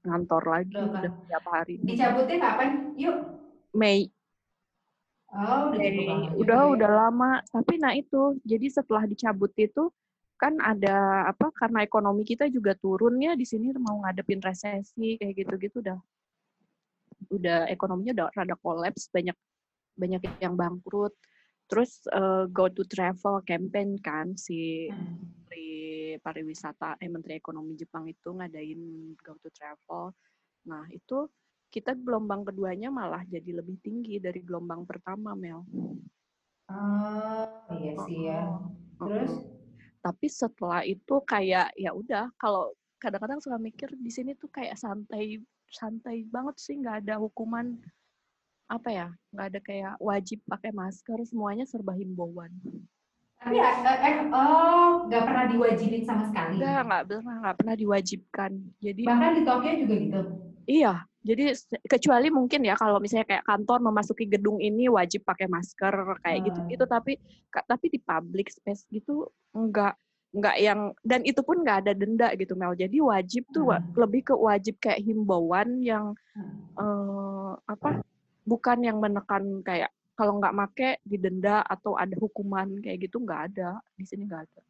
ngantor 0.00 0.42
lagi 0.48 0.80
Loh, 0.80 0.96
udah 0.96 1.10
tiap 1.28 1.44
hari. 1.46 1.76
Dicabutnya 1.84 2.36
kapan? 2.40 2.96
Yuk. 2.96 3.16
Mei. 3.76 4.08
Oh, 5.30 5.70
udah 5.70 5.78
Mei. 5.78 6.34
Udah 6.40 6.60
ya. 6.66 6.72
udah 6.72 6.90
lama. 6.90 7.32
Tapi 7.52 7.78
nah 7.78 7.92
itu, 7.94 8.40
jadi 8.42 8.66
setelah 8.72 9.04
dicabut 9.06 9.52
itu 9.60 9.92
kan 10.40 10.58
ada 10.58 11.30
apa 11.30 11.54
karena 11.54 11.86
ekonomi 11.86 12.26
kita 12.26 12.50
juga 12.50 12.74
turun 12.74 13.14
ya 13.22 13.38
di 13.38 13.46
sini 13.46 13.70
mau 13.78 14.02
ngadepin 14.02 14.42
resesi 14.42 15.14
kayak 15.14 15.38
gitu-gitu 15.38 15.78
udah 15.78 15.98
udah 17.30 17.70
ekonominya 17.70 18.10
udah 18.10 18.26
rada 18.34 18.58
kolaps 18.58 19.06
banyak 19.14 19.38
banyak 19.96 20.22
yang 20.40 20.54
bangkrut 20.56 21.12
terus 21.70 22.04
uh, 22.12 22.44
go 22.52 22.68
to 22.68 22.84
travel 22.84 23.40
campaign 23.48 23.96
kan 24.00 24.36
si 24.36 24.88
hmm. 24.92 25.18
menteri 25.24 25.68
pariwisata 26.20 27.00
eh 27.00 27.08
menteri 27.08 27.40
ekonomi 27.40 27.78
Jepang 27.78 28.04
itu 28.08 28.32
ngadain 28.34 28.80
go 29.20 29.36
to 29.40 29.48
travel 29.52 30.12
nah 30.68 30.84
itu 30.92 31.26
kita 31.72 31.96
gelombang 31.96 32.44
keduanya 32.44 32.92
malah 32.92 33.24
jadi 33.24 33.64
lebih 33.64 33.80
tinggi 33.80 34.20
dari 34.20 34.44
gelombang 34.44 34.84
pertama 34.84 35.32
Mel. 35.32 35.64
Oh 36.68 37.48
iya 37.80 37.92
sih 38.04 38.20
ya. 38.28 38.60
Terus? 39.00 39.32
Tapi 40.04 40.26
setelah 40.28 40.84
itu 40.84 41.16
kayak 41.24 41.72
ya 41.80 41.96
udah 41.96 42.28
kalau 42.36 42.76
kadang-kadang 43.00 43.40
suka 43.40 43.56
mikir 43.56 43.88
di 43.96 44.12
sini 44.12 44.36
tuh 44.36 44.52
kayak 44.52 44.76
santai 44.76 45.40
santai 45.72 46.28
banget 46.28 46.60
sih 46.60 46.76
nggak 46.76 47.08
ada 47.08 47.16
hukuman 47.16 47.80
apa 48.72 48.88
ya 48.88 49.08
nggak 49.36 49.46
ada 49.52 49.60
kayak 49.60 49.94
wajib 50.00 50.40
pakai 50.48 50.72
masker 50.72 51.20
semuanya 51.28 51.68
serba 51.68 51.92
himbauan. 51.92 52.48
Tapi 53.42 53.58
eh, 53.60 53.76
eh 53.84 54.14
oh 54.32 55.04
nggak 55.12 55.22
pernah 55.28 55.44
diwajibin 55.52 56.02
sama 56.08 56.24
sekali. 56.32 56.56
Nggak 56.56 56.80
nggak 56.88 57.02
pernah 57.04 57.36
nggak 57.44 57.56
pernah 57.60 57.76
diwajibkan. 57.76 58.52
Jadi 58.80 59.02
bahkan 59.04 59.32
di 59.36 59.42
Tokyo 59.44 59.72
juga 59.84 59.94
gitu. 60.00 60.20
Iya, 60.62 60.94
jadi 61.22 61.54
kecuali 61.86 62.28
mungkin 62.34 62.66
ya 62.66 62.74
kalau 62.74 62.98
misalnya 62.98 63.26
kayak 63.26 63.46
kantor 63.46 63.78
memasuki 63.78 64.26
gedung 64.26 64.58
ini 64.58 64.90
wajib 64.90 65.22
pakai 65.22 65.46
masker 65.46 66.18
kayak 66.22 66.38
hmm. 66.42 66.46
gitu 66.50 66.60
gitu 66.70 66.84
tapi 66.90 67.12
tapi 67.50 67.86
di 67.90 67.98
public 68.02 68.50
space 68.50 68.90
gitu 68.90 69.30
enggak 69.54 69.94
enggak 70.34 70.56
yang 70.58 70.90
dan 71.06 71.22
itu 71.22 71.38
pun 71.46 71.62
enggak 71.62 71.86
ada 71.86 71.92
denda 71.94 72.34
gitu 72.34 72.58
Mel 72.58 72.74
jadi 72.74 72.98
wajib 72.98 73.46
tuh 73.54 73.70
hmm. 73.70 73.94
lebih 73.94 74.22
ke 74.30 74.34
wajib 74.34 74.74
kayak 74.82 74.98
himbauan 74.98 75.78
yang 75.78 76.10
hmm. 76.34 76.74
uh, 76.74 77.54
apa 77.70 78.02
bukan 78.42 78.78
yang 78.82 78.98
menekan 78.98 79.62
kayak 79.62 79.90
kalau 80.12 80.38
nggak 80.38 80.54
make 80.54 80.90
didenda 81.02 81.64
atau 81.64 81.96
ada 81.96 82.14
hukuman 82.20 82.68
kayak 82.84 83.08
gitu 83.08 83.22
nggak 83.22 83.52
ada 83.52 83.80
di 83.96 84.04
sini 84.04 84.28
nggak 84.28 84.44
ada. 84.44 84.60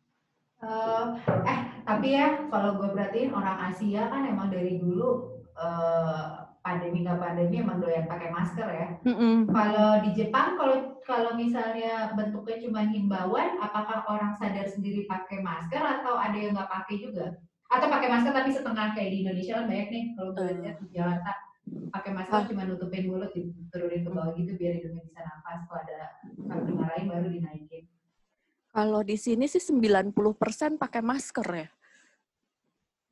Uh, 0.63 1.19
eh 1.43 1.61
tapi 1.83 2.15
ya 2.15 2.47
kalau 2.47 2.79
gue 2.79 2.95
perhatiin 2.95 3.35
orang 3.35 3.75
Asia 3.75 4.07
kan 4.07 4.23
emang 4.23 4.55
dari 4.55 4.79
dulu 4.79 5.43
uh, 5.59 6.47
pandemi 6.63 7.03
nggak 7.03 7.19
pandemi 7.19 7.59
emang 7.59 7.83
doyan 7.83 8.07
pakai 8.07 8.31
masker 8.31 8.69
ya. 8.71 8.89
Mm-hmm. 9.03 9.51
Kalau 9.51 9.91
di 10.07 10.11
Jepang 10.15 10.55
kalau 10.55 11.03
kalau 11.03 11.31
misalnya 11.35 12.15
bentuknya 12.15 12.63
cuma 12.63 12.87
himbauan, 12.87 13.59
apakah 13.59 14.07
orang 14.07 14.39
sadar 14.39 14.71
sendiri 14.71 15.11
pakai 15.11 15.43
masker 15.43 15.83
atau 15.83 16.15
ada 16.15 16.39
yang 16.39 16.55
nggak 16.55 16.71
pakai 16.71 17.03
juga? 17.03 17.35
Atau 17.67 17.91
pakai 17.91 18.07
masker 18.07 18.31
tapi 18.31 18.55
setengah 18.55 18.95
kayak 18.95 19.11
di 19.11 19.19
Indonesia 19.27 19.59
kan 19.59 19.67
banyak 19.67 19.89
nih 19.91 20.05
kalau 20.15 20.31
lihat 20.39 20.77
di 20.79 20.87
Jakarta 20.95 21.33
pakai 21.93 22.11
masker 22.13 22.51
cuma 22.51 22.67
nutupin 22.67 23.07
mulut 23.07 23.31
turunin 23.71 24.03
ke 24.03 24.11
bawah 24.11 24.33
gitu 24.35 24.53
biar 24.59 24.73
hidungnya 24.81 25.03
bisa 25.07 25.21
nafas 25.23 25.61
kalau 25.69 25.81
ada 25.85 26.01
kalau 26.49 26.83
lain 26.83 27.07
baru 27.09 27.29
dinaikin. 27.31 27.85
Kalau 28.73 29.01
di 29.05 29.17
sini 29.21 29.45
sih 29.47 29.61
90% 29.61 30.81
pakai 30.81 31.03
masker 31.05 31.47
ya. 31.53 31.69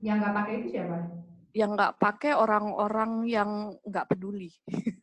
Yang 0.01 0.17
nggak 0.25 0.35
pakai 0.35 0.53
itu 0.57 0.69
siapa? 0.73 0.99
yang 1.51 1.75
nggak 1.75 1.99
pakai 1.99 2.33
orang-orang 2.39 3.27
yang 3.27 3.75
nggak 3.83 4.07
peduli. 4.07 4.55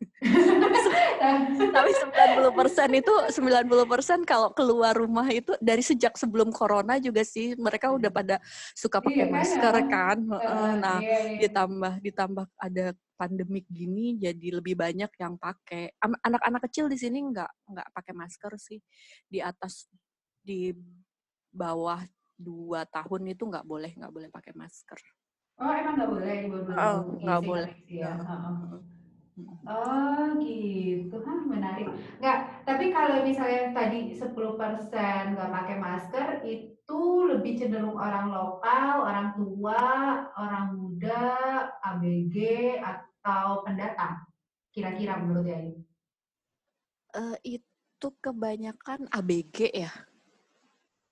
Tapi 1.76 1.92
90 1.92 2.60
persen 2.60 2.90
itu 2.94 3.14
90 3.14 3.92
persen 3.92 4.20
kalau 4.24 4.54
keluar 4.54 4.94
rumah 4.94 5.26
itu 5.30 5.54
dari 5.60 5.82
sejak 5.82 6.16
sebelum 6.16 6.54
corona 6.54 6.98
juga 7.02 7.26
sih 7.26 7.58
mereka 7.58 7.92
udah 7.92 8.12
pada 8.14 8.36
suka 8.78 9.02
pakai 9.02 9.26
iya, 9.28 9.32
masker 9.32 9.76
kan. 9.90 10.18
Uh, 10.30 10.74
nah 10.78 10.98
iya, 11.02 11.38
iya. 11.38 11.40
ditambah 11.48 11.94
ditambah 12.02 12.46
ada 12.58 12.94
pandemik 13.18 13.66
gini 13.68 14.18
jadi 14.22 14.62
lebih 14.62 14.78
banyak 14.78 15.10
yang 15.18 15.36
pakai. 15.36 15.94
Anak-anak 16.02 16.70
kecil 16.70 16.88
di 16.88 16.98
sini 16.98 17.22
nggak 17.22 17.52
nggak 17.74 17.88
pakai 17.94 18.14
masker 18.14 18.54
sih 18.62 18.80
di 19.26 19.42
atas 19.42 19.90
di 20.42 20.72
bawah 21.50 22.00
dua 22.38 22.86
tahun 22.86 23.34
itu 23.34 23.44
nggak 23.50 23.66
boleh 23.66 23.92
nggak 23.98 24.14
boleh 24.14 24.30
pakai 24.30 24.54
masker. 24.54 25.02
Oh 25.58 25.74
emang 25.74 25.98
nggak 25.98 26.10
boleh 26.14 26.36
di 26.38 26.50
bawah 26.54 26.78
oh, 26.78 27.00
nggak 27.18 27.42
boleh. 27.42 27.72
Ya. 27.90 28.14
Oh 29.70 30.34
gitu, 30.42 31.14
Hah, 31.22 31.42
menarik. 31.46 31.86
Nggak, 32.18 32.66
tapi 32.66 32.90
kalau 32.90 33.22
misalnya 33.22 33.70
tadi 33.70 34.10
10% 34.10 34.34
nggak 35.38 35.54
pakai 35.54 35.78
masker, 35.78 36.28
itu 36.42 37.02
lebih 37.30 37.54
cenderung 37.54 38.02
orang 38.02 38.34
lokal, 38.34 39.06
orang 39.06 39.38
tua, 39.38 39.82
orang 40.34 40.74
muda, 40.74 41.30
ABG, 41.86 42.38
atau 42.82 43.62
pendatang? 43.62 44.26
Kira-kira 44.74 45.22
menurut 45.22 45.46
ya 45.46 45.60
Uh, 47.18 47.34
itu 47.42 48.08
kebanyakan 48.22 49.10
ABG 49.10 49.74
ya. 49.74 49.90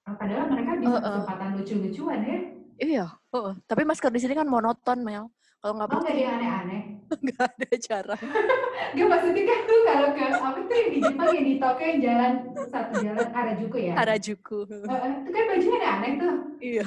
Padahal 0.05 0.53
mereka 0.53 0.77
bisa 0.77 0.91
uh, 0.91 0.97
uh. 1.01 1.01
kesempatan 1.01 1.49
lucu-lucuan 1.57 2.19
ya. 2.21 2.39
Iya, 2.75 3.05
oh, 3.33 3.55
tapi 3.65 3.87
masker 3.87 4.11
di 4.13 4.21
sini 4.21 4.37
kan 4.37 4.45
monoton, 4.45 5.01
Mel. 5.01 5.33
Kalau 5.63 5.73
nggak 5.81 5.89
oh, 5.89 5.93
pakai 5.97 6.13
yang 6.19 6.37
aneh-aneh. 6.37 6.94
nggak 7.25 7.45
ada 7.45 7.69
cara. 7.79 8.15
Gak 8.95 9.07
maksudnya 9.11 9.43
kan 9.43 9.59
tuh 9.67 9.79
kalau 9.83 10.09
ke 10.15 10.23
apa 10.23 10.59
tuh 10.63 10.75
yang 10.75 10.89
di 10.91 10.99
Jepang 11.03 11.29
yang 11.35 11.47
di 11.47 11.55
Tokyo 11.59 11.83
yang 11.83 11.99
jalan 11.99 12.33
satu 12.71 12.93
jalan 13.03 13.27
Harajuku 13.27 13.77
ya? 13.79 13.93
Harajuku. 13.99 14.59
Uh, 14.63 14.79
itu 15.19 15.29
kan 15.35 15.43
bajunya 15.51 15.77
aneh-aneh 15.79 16.11
tuh. 16.15 16.35
Iya. 16.63 16.85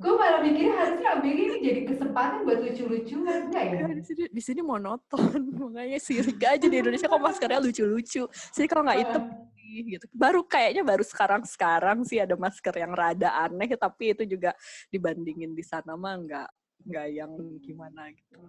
Gue 0.00 0.14
malah 0.16 0.40
mikirnya 0.40 0.74
harusnya 0.76 1.08
ABG 1.20 1.36
ini 1.36 1.56
jadi 1.60 1.80
kesempatan 1.84 2.38
buat 2.48 2.58
lucu-lucuan, 2.64 3.40
enggak 3.52 3.64
ya? 3.64 3.80
Di 3.92 4.04
sini, 4.04 4.24
di 4.32 4.42
sini 4.42 4.60
monoton, 4.64 5.40
makanya 5.60 5.98
sirik 6.00 6.40
aja 6.40 6.64
di 6.64 6.76
Indonesia 6.80 7.08
kok 7.08 7.20
maskernya 7.20 7.60
lucu-lucu. 7.60 8.24
Sini 8.32 8.66
kalau 8.68 8.82
nggak 8.88 9.00
hitam 9.04 9.22
gitu. 9.70 10.06
Baru 10.10 10.40
kayaknya 10.42 10.82
baru 10.82 11.04
sekarang-sekarang 11.06 12.02
sih 12.02 12.18
ada 12.18 12.34
masker 12.34 12.74
yang 12.74 12.92
rada 12.96 13.30
aneh, 13.36 13.70
tapi 13.76 14.16
itu 14.16 14.24
juga 14.26 14.56
dibandingin 14.90 15.52
di 15.52 15.62
sana 15.62 15.94
mah 15.94 16.16
nggak 16.18 16.48
nggak 16.88 17.06
yang 17.12 17.32
gimana 17.60 18.08
gitu. 18.12 18.40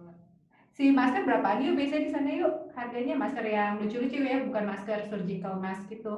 Si 0.76 0.84
masker 0.98 1.22
berapa 1.28 1.48
yuk 1.64 1.74
biasanya 1.78 2.02
di 2.06 2.10
sana 2.14 2.30
yuk? 2.40 2.52
Harganya 2.78 3.14
masker 3.22 3.44
yang 3.56 3.72
lucu-lucu 3.80 4.20
ya, 4.30 4.36
bukan 4.46 4.64
masker 4.70 4.98
surgical 5.10 5.54
mask 5.64 5.82
gitu. 5.92 6.14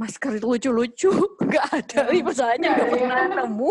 Masker 0.00 0.32
itu 0.36 0.46
lucu-lucu, 0.52 1.10
nggak 1.48 1.66
ada. 1.72 2.00
Ih, 2.12 2.22
masalahnya 2.24 2.68
nggak 2.76 2.90
pernah 2.92 3.20
nemu. 3.36 3.70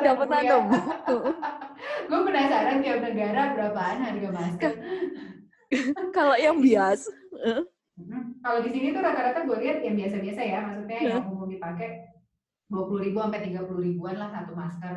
Nggak 0.00 0.16
pernah 0.20 0.40
nemu. 0.46 0.78
Gue 2.10 2.20
penasaran 2.26 2.78
tiap 2.84 2.98
negara 3.00 3.42
berapaan 3.54 3.98
harga 4.04 4.28
masker. 4.34 4.72
Kalau 6.14 6.36
yang 6.38 6.58
biasa, 6.60 7.08
Hmm. 7.40 7.64
Kalau 8.44 8.60
di 8.64 8.70
sini 8.72 8.92
tuh 8.92 9.00
rata-rata 9.04 9.44
gue 9.48 9.56
lihat 9.64 9.78
yang 9.84 9.96
biasa-biasa 9.96 10.42
ya, 10.44 10.58
maksudnya 10.64 10.98
yang 11.16 11.22
umum 11.30 11.48
dipakai 11.48 12.08
dua 12.68 12.82
puluh 12.88 13.00
ribu 13.04 13.18
sampai 13.20 13.40
tiga 13.46 13.60
puluh 13.68 13.80
ribuan 13.84 14.16
lah 14.20 14.28
satu 14.32 14.52
masker. 14.56 14.96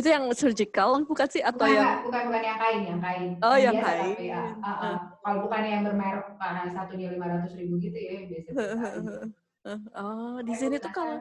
Itu 0.00 0.08
yang 0.08 0.24
surgical 0.32 1.04
bukan 1.04 1.28
sih 1.28 1.44
atau 1.44 1.68
bukan, 1.68 1.76
yang 1.76 1.88
bukan 2.08 2.22
bukan 2.32 2.42
yang 2.42 2.58
kain, 2.58 2.80
yang 2.88 3.00
kain. 3.04 3.28
Oh, 3.44 3.56
yang, 3.56 3.76
yang 3.76 3.78
kain. 3.84 4.16
Ya. 4.16 4.40
uh, 4.40 4.64
uh. 4.64 4.72
Uh. 4.80 4.96
Kalau 5.20 5.38
bukan 5.44 5.60
yang 5.68 5.82
bermerek 5.84 6.26
karena 6.40 6.62
satunya 6.72 7.08
lima 7.12 7.26
ratus 7.28 7.52
ribu 7.60 7.76
gitu 7.76 7.98
ya, 8.00 8.12
biasa. 8.24 8.48
oh, 10.00 10.36
di 10.40 10.54
sini 10.56 10.80
tuh 10.80 10.92
kalau 10.92 11.20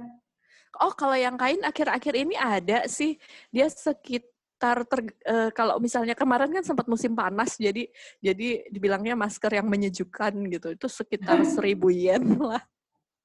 Oh, 0.69 0.93
kalau 0.93 1.17
yang 1.17 1.33
kain 1.33 1.65
akhir-akhir 1.65 2.13
ini 2.13 2.38
ada 2.38 2.86
sih. 2.86 3.17
Dia 3.50 3.67
sekit 3.67 4.24
sekitar 4.59 4.83
ter, 4.91 5.00
uh, 5.24 5.50
kalau 5.55 5.79
misalnya 5.79 6.12
kemarin 6.12 6.51
kan 6.51 6.59
sempat 6.59 6.83
musim 6.91 7.15
panas 7.15 7.55
jadi 7.55 7.88
jadi 8.19 8.67
dibilangnya 8.67 9.15
masker 9.15 9.55
yang 9.55 9.63
menyejukkan 9.71 10.36
gitu 10.51 10.75
itu 10.75 10.88
sekitar 10.91 11.39
seribu 11.55 11.88
yen 11.88 12.36
lah 12.36 12.59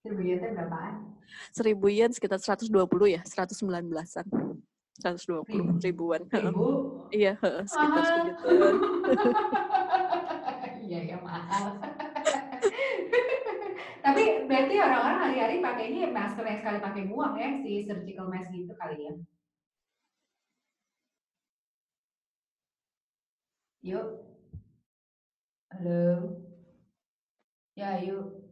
Seribu 0.04 0.20
yen 0.20 0.36
itu 0.36 0.48
berapaan? 0.52 0.94
Seribu 1.48 1.86
yen 1.88 2.12
sekitar 2.12 2.36
120 2.36 2.68
ya, 3.08 3.24
119-an. 3.24 4.26
120 5.04 5.68
Ribu. 5.68 5.80
ribuan. 5.84 6.22
Seribu? 6.32 6.64
Iya, 7.12 7.32
heeh, 7.42 7.64
sekitar 7.68 8.02
Mahal. 8.08 8.12
segituan. 8.16 8.76
Iya, 10.84 10.98
ya 11.10 11.16
mahal. 11.24 11.66
Tapi 14.04 14.22
berarti 14.48 14.74
orang-orang 14.80 15.18
hari-hari 15.24 15.56
pakai 15.64 15.84
ini 15.92 16.00
masker 16.12 16.44
yang 16.44 16.58
sekali 16.60 16.78
pakai 16.80 17.02
buang 17.10 17.34
ya, 17.40 17.50
si 17.64 17.70
surgical 17.88 18.26
mask 18.32 18.50
gitu 18.52 18.72
kali 18.76 18.96
ya. 19.08 19.12
Yuk. 23.82 24.06
Halo. 25.72 26.00
Ya, 27.76 27.98
yuk. 28.00 28.44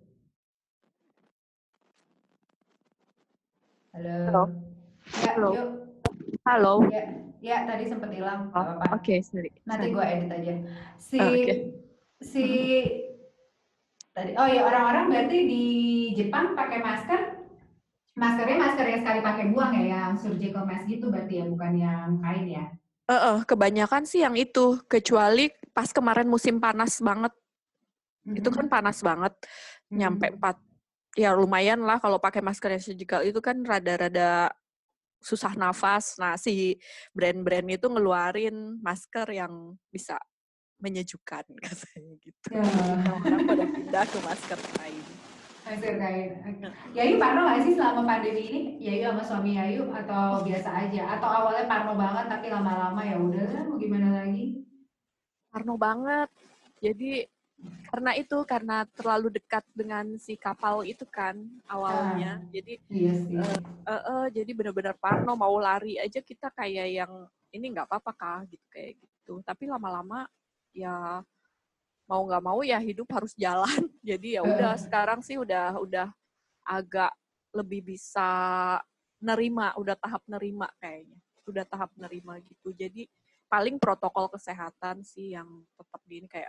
Halo. 3.93 4.27
Halo. 4.27 4.43
Ya, 5.23 5.33
Halo. 5.37 5.51
yuk. 5.55 5.92
Halo. 6.41 6.89
Ya, 7.45 7.61
ya 7.61 7.69
tadi 7.69 7.85
sempat 7.85 8.09
hilang. 8.17 8.49
Oh. 8.57 8.65
Oke, 8.97 9.21
sorry. 9.21 9.53
Nanti 9.69 9.93
gue 9.93 10.05
edit 10.09 10.31
aja. 10.33 10.53
Si 10.97 11.21
Oh, 11.21 11.37
oke. 11.37 11.53
si 12.23 12.45
tadi 14.17 14.33
oh 14.39 14.49
ya 14.49 14.63
orang-orang 14.65 15.05
berarti 15.13 15.39
di 15.45 15.65
Jepang 16.17 16.57
pakai 16.57 16.79
masker 16.81 17.21
maskernya 18.17 18.57
masker 18.61 18.87
yang 18.89 19.01
sekali 19.03 19.21
pakai 19.25 19.45
buang 19.53 19.73
ya 19.81 19.85
yang 20.09 20.15
surgical 20.21 20.65
mask 20.69 20.85
gitu 20.89 21.09
berarti 21.13 21.35
ya 21.43 21.47
bukan 21.49 21.73
yang 21.77 22.09
kain 22.21 22.47
ya. 22.49 22.65
Eh, 23.11 23.13
eh, 23.19 23.39
kebanyakan 23.51 24.03
sih 24.07 24.23
yang 24.23 24.39
itu, 24.39 24.79
kecuali 24.87 25.51
pas 25.75 25.91
kemarin 25.91 26.29
musim 26.31 26.63
panas 26.63 27.03
banget. 27.03 27.33
Itu 28.39 28.49
kan 28.49 28.67
panas 28.73 28.99
banget, 29.05 29.33
nyampe 29.93 30.27
Mhm. 30.33 30.37
4 30.41 30.57
ya 31.13 31.31
lumayan 31.37 31.81
lah 31.85 32.01
kalau 32.01 32.17
pakai 32.23 32.41
masker 32.41 32.71
yang 32.77 32.85
surgical 32.85 33.21
itu 33.21 33.41
kan 33.45 33.61
rada-rada 33.69 34.49
susah 35.23 35.55
nafas. 35.55 36.19
Nah, 36.19 36.35
si 36.35 36.77
brand-brand 37.15 37.71
itu 37.71 37.87
ngeluarin 37.87 38.83
masker 38.83 39.31
yang 39.31 39.79
bisa 39.89 40.19
menyejukkan 40.83 41.47
katanya 41.65 42.15
gitu. 42.19 42.49
Ya. 42.51 42.63
Orang 43.15 43.43
pada 43.47 43.65
pindah 43.79 44.05
ke 44.05 44.19
masker 44.19 44.59
kain. 44.77 45.05
masker 45.63 45.95
kain. 45.95 46.31
Yayu 46.91 47.23
parno 47.23 47.47
nggak 47.47 47.63
sih 47.63 47.73
selama 47.79 48.03
pandemi 48.03 48.43
ini? 48.51 48.61
Yayu 48.83 49.15
sama 49.15 49.23
suami 49.23 49.55
Yayu 49.55 49.87
atau 49.95 50.43
biasa 50.43 50.91
aja? 50.91 51.03
Atau 51.17 51.31
awalnya 51.31 51.71
parno 51.71 51.95
banget 51.95 52.27
tapi 52.27 52.51
lama-lama 52.51 53.01
ya 53.07 53.17
udah 53.17 53.71
mau 53.71 53.79
gimana 53.79 54.27
lagi? 54.27 54.67
Parno 55.55 55.79
banget. 55.79 56.29
Jadi 56.83 57.23
karena 57.93 58.17
itu 58.17 58.37
karena 58.49 58.89
terlalu 58.97 59.29
dekat 59.37 59.61
dengan 59.77 60.17
si 60.17 60.33
kapal 60.35 60.81
itu 60.81 61.05
kan 61.05 61.37
awalnya. 61.69 62.41
Jadi 62.49 62.81
Iya 62.89 63.13
sih. 63.21 63.37
eh, 63.37 63.61
eh, 63.93 64.27
jadi 64.33 64.51
benar-benar 64.57 64.97
parno 64.97 65.37
mau 65.37 65.53
lari 65.61 66.01
aja 66.01 66.25
kita 66.25 66.49
kayak 66.57 66.89
yang 66.89 67.13
ini 67.53 67.69
nggak 67.69 67.85
apa-apa 67.85 68.13
kah 68.17 68.41
gitu 68.49 68.65
kayak 68.73 68.97
gitu. 68.97 69.45
Tapi 69.45 69.69
lama-lama 69.69 70.25
ya 70.73 71.21
mau 72.09 72.23
nggak 72.25 72.45
mau 72.45 72.61
ya 72.65 72.81
hidup 72.81 73.09
harus 73.13 73.37
jalan. 73.37 73.69
Jadi 74.01 74.41
ya 74.41 74.43
udah 74.43 74.73
Eh. 74.73 74.81
sekarang 74.81 75.21
sih 75.21 75.37
udah 75.37 75.77
udah 75.77 76.09
agak 76.65 77.13
lebih 77.53 77.93
bisa 77.93 78.29
nerima, 79.21 79.77
udah 79.77 79.95
tahap 80.01 80.25
nerima 80.25 80.67
kayaknya. 80.81 81.21
Udah 81.45 81.69
tahap 81.69 81.93
nerima 82.01 82.41
gitu. 82.41 82.73
Jadi 82.73 83.05
paling 83.53 83.77
protokol 83.77 84.33
kesehatan 84.33 85.05
sih 85.05 85.37
yang 85.37 85.45
tetap 85.77 86.01
di 86.09 86.25
ini 86.25 86.29
kayak 86.31 86.49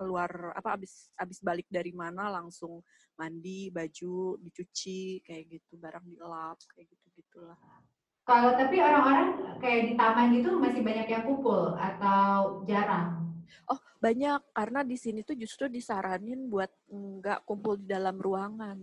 keluar 0.00 0.56
apa 0.56 0.80
abis 0.80 1.12
abis 1.20 1.44
balik 1.44 1.68
dari 1.68 1.92
mana 1.92 2.32
langsung 2.32 2.80
mandi 3.20 3.68
baju 3.68 4.40
dicuci 4.40 5.20
kayak 5.20 5.60
gitu 5.60 5.76
barang 5.76 6.08
dilap 6.08 6.56
kayak 6.72 6.88
gitu 6.88 7.06
gitulah 7.20 7.60
Kalau 8.24 8.54
tapi 8.56 8.78
orang-orang 8.80 9.58
kayak 9.60 9.90
di 9.90 9.94
taman 9.98 10.32
gitu 10.40 10.56
masih 10.56 10.80
banyak 10.80 11.08
yang 11.10 11.24
kumpul 11.28 11.76
atau 11.76 12.62
jarang? 12.64 13.28
oh 13.68 13.80
banyak 14.00 14.40
karena 14.56 14.80
di 14.80 14.96
sini 14.96 15.20
tuh 15.20 15.36
justru 15.36 15.68
disaranin 15.68 16.48
buat 16.48 16.70
nggak 16.88 17.44
kumpul 17.44 17.76
di 17.76 17.84
dalam 17.90 18.16
ruangan 18.16 18.80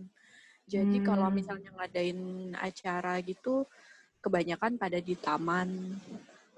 jadi 0.68 1.00
kalau 1.02 1.32
Hmm. 1.32 1.34
misalnya 1.34 1.72
ngadain 1.74 2.20
acara 2.54 3.18
gitu 3.24 3.64
kebanyakan 4.20 4.76
pada 4.76 5.00
di 5.00 5.16
taman 5.16 5.96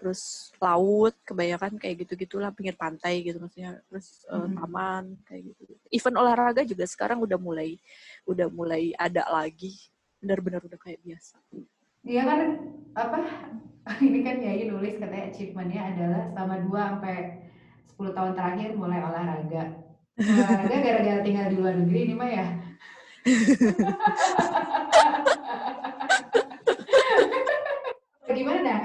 terus 0.01 0.49
laut 0.57 1.13
kebanyakan 1.29 1.77
kayak 1.77 2.09
gitu 2.09 2.17
gitulah 2.17 2.49
pinggir 2.57 2.73
pantai 2.75 3.21
gitu 3.21 3.37
maksudnya 3.37 3.85
terus 3.93 4.25
eh, 4.27 4.41
Mhm. 4.41 4.57
taman 4.57 5.05
kayak 5.29 5.53
gitu 5.53 5.77
event 5.93 6.17
olahraga 6.17 6.65
juga 6.65 6.89
sekarang 6.89 7.21
udah 7.21 7.37
mulai 7.37 7.77
udah 8.25 8.49
mulai 8.49 8.97
ada 8.97 9.29
lagi 9.29 9.77
benar-benar 10.19 10.65
udah 10.65 10.81
kayak 10.81 11.05
biasa 11.05 11.37
Iya 12.01 12.25
kan 12.25 12.41
apa 12.97 13.19
ini 14.09 14.25
kan 14.25 14.41
Yayu 14.41 14.73
nulis 14.73 14.97
katanya 14.97 15.29
achievementnya 15.29 15.83
adalah 15.93 16.23
selama 16.33 16.55
2 16.65 16.81
sampai 16.97 17.17
10 17.93 18.17
tahun 18.17 18.33
terakhir 18.33 18.73
mulai 18.73 19.05
olahraga. 19.05 19.65
Olahraga 20.17 20.77
gara-gara 20.81 21.21
tinggal 21.21 21.53
di 21.53 21.57
luar 21.61 21.77
negeri 21.77 22.01
ini 22.09 22.15
mah 22.17 22.31
ya. 22.33 22.47
Gimana 28.31 28.61
dah? 28.65 28.79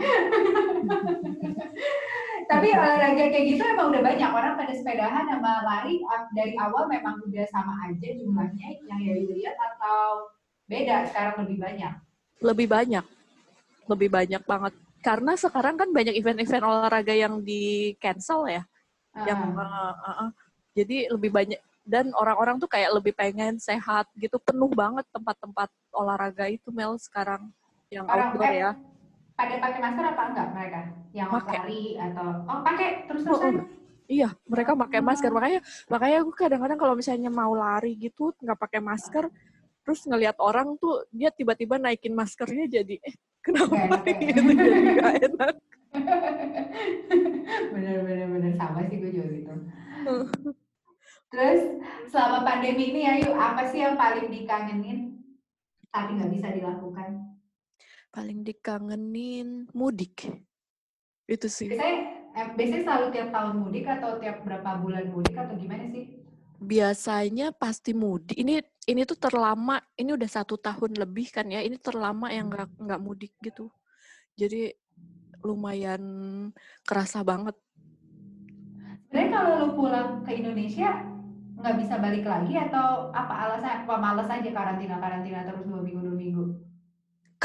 Tapi 2.51 2.67
olahraga 2.77 3.25
kayak 3.33 3.45
gitu 3.49 3.63
emang 3.65 3.89
udah 3.89 4.03
banyak. 4.05 4.29
Orang 4.29 4.53
pada 4.53 4.73
sepedahan 4.73 5.25
sama 5.25 5.65
lari 5.65 5.97
dari 6.37 6.53
awal 6.61 6.85
memang 6.85 7.17
udah 7.25 7.45
sama 7.49 7.73
aja 7.89 8.07
jumlahnya 8.13 8.67
yang 8.85 8.99
Yayu 9.01 9.33
lihat 9.33 9.57
atau 9.57 10.29
beda? 10.69 11.09
Sekarang 11.09 11.35
lebih 11.45 11.57
banyak. 11.61 11.93
lebih 12.43 12.67
banyak. 12.67 13.05
Lebih 13.89 14.09
banyak 14.11 14.41
banget. 14.45 14.73
Karena 15.01 15.33
sekarang 15.37 15.75
kan 15.77 15.89
banyak 15.89 16.13
event-event 16.17 16.65
olahraga 16.65 17.13
yang 17.13 17.41
di 17.41 17.93
cancel 18.01 18.45
ya 18.49 18.63
yang 19.23 19.55
Ah. 19.55 19.95
uh, 19.95 19.95
uh, 19.95 20.09
uh. 20.27 20.29
jadi 20.75 21.07
lebih 21.07 21.31
banyak 21.31 21.55
dan 21.87 22.11
orang-orang 22.17 22.59
tuh 22.59 22.67
kayak 22.67 22.91
lebih 22.91 23.15
pengen 23.15 23.55
sehat 23.61 24.09
gitu. 24.19 24.35
Penuh 24.41 24.67
banget 24.73 25.07
tempat-tempat 25.13 25.71
olahraga 25.95 26.51
itu 26.51 26.67
Mel 26.73 26.99
sekarang 26.99 27.47
yang 27.87 28.03
Orang 28.09 28.35
outdoor 28.35 28.51
eh, 28.51 28.59
ya 28.59 28.71
pada 29.35 29.55
pakai 29.59 29.79
masker 29.83 30.05
apa 30.15 30.23
enggak 30.31 30.47
mereka? 30.55 30.79
Yang 31.15 31.29
Pakai. 31.31 31.59
lari 31.59 31.83
atau 31.99 32.27
oh 32.47 32.59
pakai 32.63 32.87
terus-terusan? 33.07 33.53
iya 34.05 34.29
mereka 34.45 34.77
pakai 34.77 35.01
masker 35.01 35.31
makanya 35.33 35.59
makanya 35.89 36.17
aku 36.21 36.31
kadang-kadang 36.37 36.77
kalau 36.77 36.93
misalnya 36.93 37.31
mau 37.33 37.53
lari 37.57 37.97
gitu 37.97 38.29
nggak 38.37 38.59
pakai 38.61 38.77
masker 38.77 39.25
terus 39.81 40.01
ngelihat 40.05 40.37
orang 40.41 40.77
tuh 40.77 41.05
dia 41.09 41.29
tiba-tiba 41.33 41.77
naikin 41.81 42.13
maskernya 42.13 42.65
jadi 42.69 43.01
eh 43.01 43.15
kenapa 43.41 43.73
Nggak 43.73 43.89
enak 43.89 44.03
ya? 44.05 44.13
gitu 44.29 44.51
jadi 44.53 44.81
nggak 44.93 45.13
enak 45.29 45.55
bener 47.73 47.97
bener 48.05 48.27
bener 48.29 48.51
sama 48.57 48.79
sih 48.89 48.97
gue 48.99 49.11
juga 49.13 49.27
gitu. 49.31 49.53
Terus 51.33 51.61
selama 52.09 52.45
pandemi 52.47 52.93
ini 52.95 53.01
ayo 53.05 53.35
apa 53.35 53.67
sih 53.67 53.83
yang 53.83 53.97
paling 53.99 54.29
dikangenin 54.31 55.19
tapi 55.91 56.15
nggak 56.19 56.31
bisa 56.31 56.47
dilakukan? 56.51 57.34
Paling 58.15 58.47
dikangenin 58.47 59.67
mudik 59.75 60.31
itu 61.27 61.47
sih 61.51 61.67
Biasanya 61.75 61.99
eh, 62.31 62.47
biasanya 62.55 62.83
selalu 62.87 63.05
tiap 63.11 63.29
tahun 63.35 63.53
mudik 63.59 63.85
atau 63.91 64.11
tiap 64.23 64.37
berapa 64.47 64.69
bulan 64.79 65.05
mudik 65.11 65.35
atau 65.35 65.59
gimana 65.59 65.83
sih? 65.91 66.23
biasanya 66.55 67.51
pasti 67.51 67.91
mudik 67.91 68.39
ini 68.39 68.63
ini 68.87 69.03
tuh 69.03 69.19
terlama 69.19 69.83
ini 69.99 70.15
udah 70.15 70.29
satu 70.31 70.55
tahun 70.55 70.95
lebih 70.95 71.27
kan 71.35 71.51
ya 71.51 71.59
ini 71.59 71.75
terlama 71.75 72.31
yang 72.31 72.47
nggak 72.47 72.79
nggak 72.79 73.01
mudik 73.03 73.35
gitu 73.43 73.67
jadi 74.39 74.71
lumayan 75.43 76.01
kerasa 76.87 77.21
banget 77.21 77.59
Sebenarnya 79.15 79.31
kalau 79.31 79.51
lu 79.63 79.67
pulang 79.79 80.09
ke 80.27 80.31
Indonesia 80.43 80.91
nggak 81.55 81.75
bisa 81.79 82.03
balik 82.03 82.27
lagi 82.27 82.51
atau 82.59 83.15
apa 83.15 83.47
alasan? 83.47 83.87
Apa 83.87 83.95
males 83.95 84.27
aja 84.27 84.49
karantina 84.51 84.99
karantina 84.99 85.47
terus 85.47 85.63
dua 85.63 85.79
minggu 85.79 86.03
dua 86.03 86.15
minggu? 86.19 86.43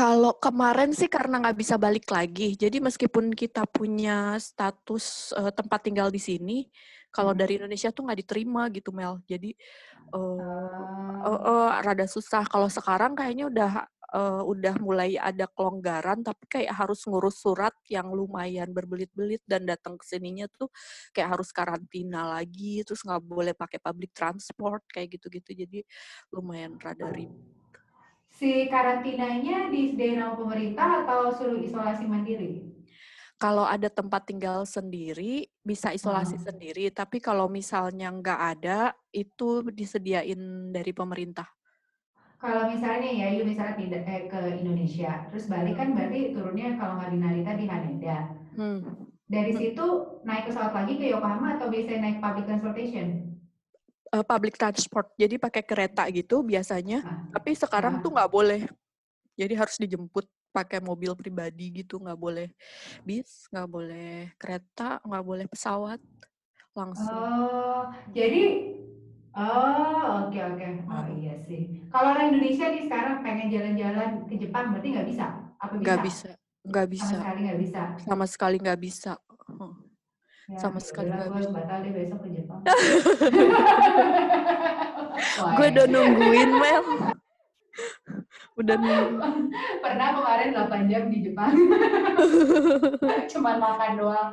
Kalau 0.00 0.32
kemarin 0.40 0.90
sih 0.96 1.12
karena 1.12 1.34
nggak 1.44 1.58
bisa 1.60 1.76
balik 1.76 2.08
lagi 2.08 2.56
jadi 2.56 2.80
meskipun 2.80 3.36
kita 3.36 3.68
punya 3.68 4.40
status 4.40 5.36
eh, 5.36 5.52
tempat 5.52 5.80
tinggal 5.84 6.08
di 6.08 6.20
sini 6.28 6.58
kalau 7.12 7.36
Hmm. 7.36 7.40
dari 7.44 7.60
Indonesia 7.60 7.92
tuh 7.92 8.08
nggak 8.08 8.20
diterima 8.24 8.62
gitu 8.72 8.90
Mel 8.96 9.20
jadi 9.28 9.52
eh, 10.16 10.18
Ah. 11.20 11.28
Eh, 11.28 11.40
eh, 11.52 11.70
rada 11.86 12.06
susah. 12.08 12.42
Kalau 12.48 12.68
sekarang 12.72 13.12
kayaknya 13.18 13.46
udah 13.52 13.72
eh, 14.10 14.42
udah 14.52 14.74
mulai 14.82 15.14
ada 15.20 15.46
kelonggaran, 15.52 16.24
tapi 16.26 16.44
kayak 16.50 16.72
harus 16.80 17.04
ngurus 17.06 17.38
surat 17.44 17.74
yang 17.92 18.08
lumayan 18.10 18.72
berbelit-belit 18.74 19.42
dan 19.46 19.62
datang 19.68 19.94
ke 20.00 20.04
sininya 20.08 20.46
tuh 20.58 20.66
kayak 21.14 21.38
harus 21.38 21.50
karantina 21.54 22.26
lagi, 22.40 22.82
terus 22.86 23.04
nggak 23.06 23.22
boleh 23.22 23.54
pakai 23.54 23.78
public 23.78 24.10
transport 24.16 24.82
kayak 24.90 25.14
gitu-gitu. 25.20 25.50
Jadi 25.66 25.80
lumayan 26.34 26.74
rada 26.80 27.06
ribet. 27.14 27.59
Si 28.40 28.50
karantinanya 28.72 29.56
disediain 29.74 30.16
sama 30.20 30.34
pemerintah 30.40 30.88
atau 31.04 31.20
suruh 31.36 31.60
isolasi 31.66 32.04
mandiri? 32.12 32.50
Kalau 33.40 33.64
ada 33.64 33.88
tempat 33.88 34.28
tinggal 34.28 34.68
sendiri 34.68 35.48
bisa 35.64 35.96
isolasi 35.96 36.36
Ah. 36.36 36.52
sendiri, 36.52 36.92
tapi 36.92 37.18
kalau 37.24 37.48
misalnya 37.48 38.12
nggak 38.12 38.40
ada 38.52 38.78
itu 39.16 39.64
disediain 39.72 40.40
dari 40.76 40.92
pemerintah. 40.92 41.48
kalau 42.40 42.72
misalnya 42.72 43.10
ya, 43.12 43.26
you 43.36 43.44
misalnya 43.44 43.76
pindah 43.76 44.02
eh, 44.08 44.24
ke 44.32 44.40
Indonesia, 44.64 45.28
terus 45.30 45.44
balik 45.46 45.76
kan 45.76 45.92
berarti 45.92 46.32
turunnya 46.34 46.74
kalau 46.80 46.96
nggak 46.98 47.10
di 47.12 47.18
Narita 47.20 47.52
di 47.60 47.64
Haneda. 47.68 48.18
Hmm. 48.56 48.80
Dari 49.30 49.52
situ 49.54 49.86
naik 50.26 50.50
pesawat 50.50 50.72
lagi 50.74 50.98
ke 50.98 51.06
Yokohama 51.12 51.60
atau 51.60 51.70
biasanya 51.70 52.00
naik 52.02 52.18
public 52.24 52.44
transportation? 52.50 53.29
Uh, 54.10 54.26
public 54.26 54.58
transport, 54.58 55.06
jadi 55.14 55.38
pakai 55.38 55.62
kereta 55.62 56.02
gitu 56.10 56.42
biasanya. 56.42 57.06
Ah. 57.06 57.30
Tapi 57.30 57.54
sekarang 57.54 57.94
Ah. 57.94 58.02
tuh 58.02 58.10
nggak 58.10 58.26
boleh. 58.26 58.66
Jadi 59.38 59.54
harus 59.58 59.76
dijemput 59.78 60.26
pakai 60.54 60.78
mobil 60.82 61.14
pribadi 61.18 61.70
gitu, 61.82 61.98
nggak 62.02 62.18
boleh 62.18 62.48
bis, 63.06 63.46
nggak 63.52 63.68
boleh 63.70 64.30
kereta, 64.40 64.98
nggak 65.06 65.24
boleh 65.26 65.46
pesawat 65.50 66.00
langsung. 66.76 67.22
Oh, 67.22 67.86
jadi 68.16 68.42
oh 69.36 70.26
oke 70.26 70.40
oke. 70.42 70.68
Oh 70.90 71.06
Hmm. 71.06 71.22
iya 71.22 71.34
sih. 71.46 71.62
Kalau 71.92 72.08
orang 72.14 72.34
Indonesia 72.34 72.66
nih 72.70 72.82
sekarang 72.86 73.14
pengen 73.26 73.48
jalan-jalan 73.54 74.10
ke 74.30 74.34
Jepang 74.42 74.64
berarti 74.74 74.88
nggak 74.94 75.08
bisa? 75.10 75.24
Apa 75.62 75.76
bisa? 75.78 75.80
Nggak 75.80 75.98
bisa, 76.06 76.30
nggak 76.66 76.86
Sama 76.94 76.94
bisa, 76.94 77.18
sekali 77.18 77.34
nggak 77.46 77.58
bisa. 77.64 77.82
sama 78.04 78.26
sekali 78.28 78.56
nggak 78.62 78.80
bisa. 78.80 79.12
Hmm. 79.58 79.89
Ya, 80.50 80.58
Sama 80.58 80.82
sekali 80.82 81.14
nggak 81.14 81.30
gue 81.30 81.46
bisa. 81.46 81.54
batal 81.54 81.78
deh 81.78 81.92
besok 81.94 82.18
ke 82.26 82.28
Jepang. 82.34 82.60
Gue 85.30 85.66
Wah, 85.68 85.70
udah 85.70 85.86
nungguin 85.86 86.50
Mel, 86.58 86.82
udah 88.60 88.76
nungguin. 88.82 89.46
Pernah 89.78 90.08
kemarin 90.16 90.48
8 90.50 90.90
jam 90.90 91.02
di 91.06 91.18
Jepang. 91.22 91.54
Cuman 93.36 93.56
makan 93.62 93.90
doang. 94.00 94.30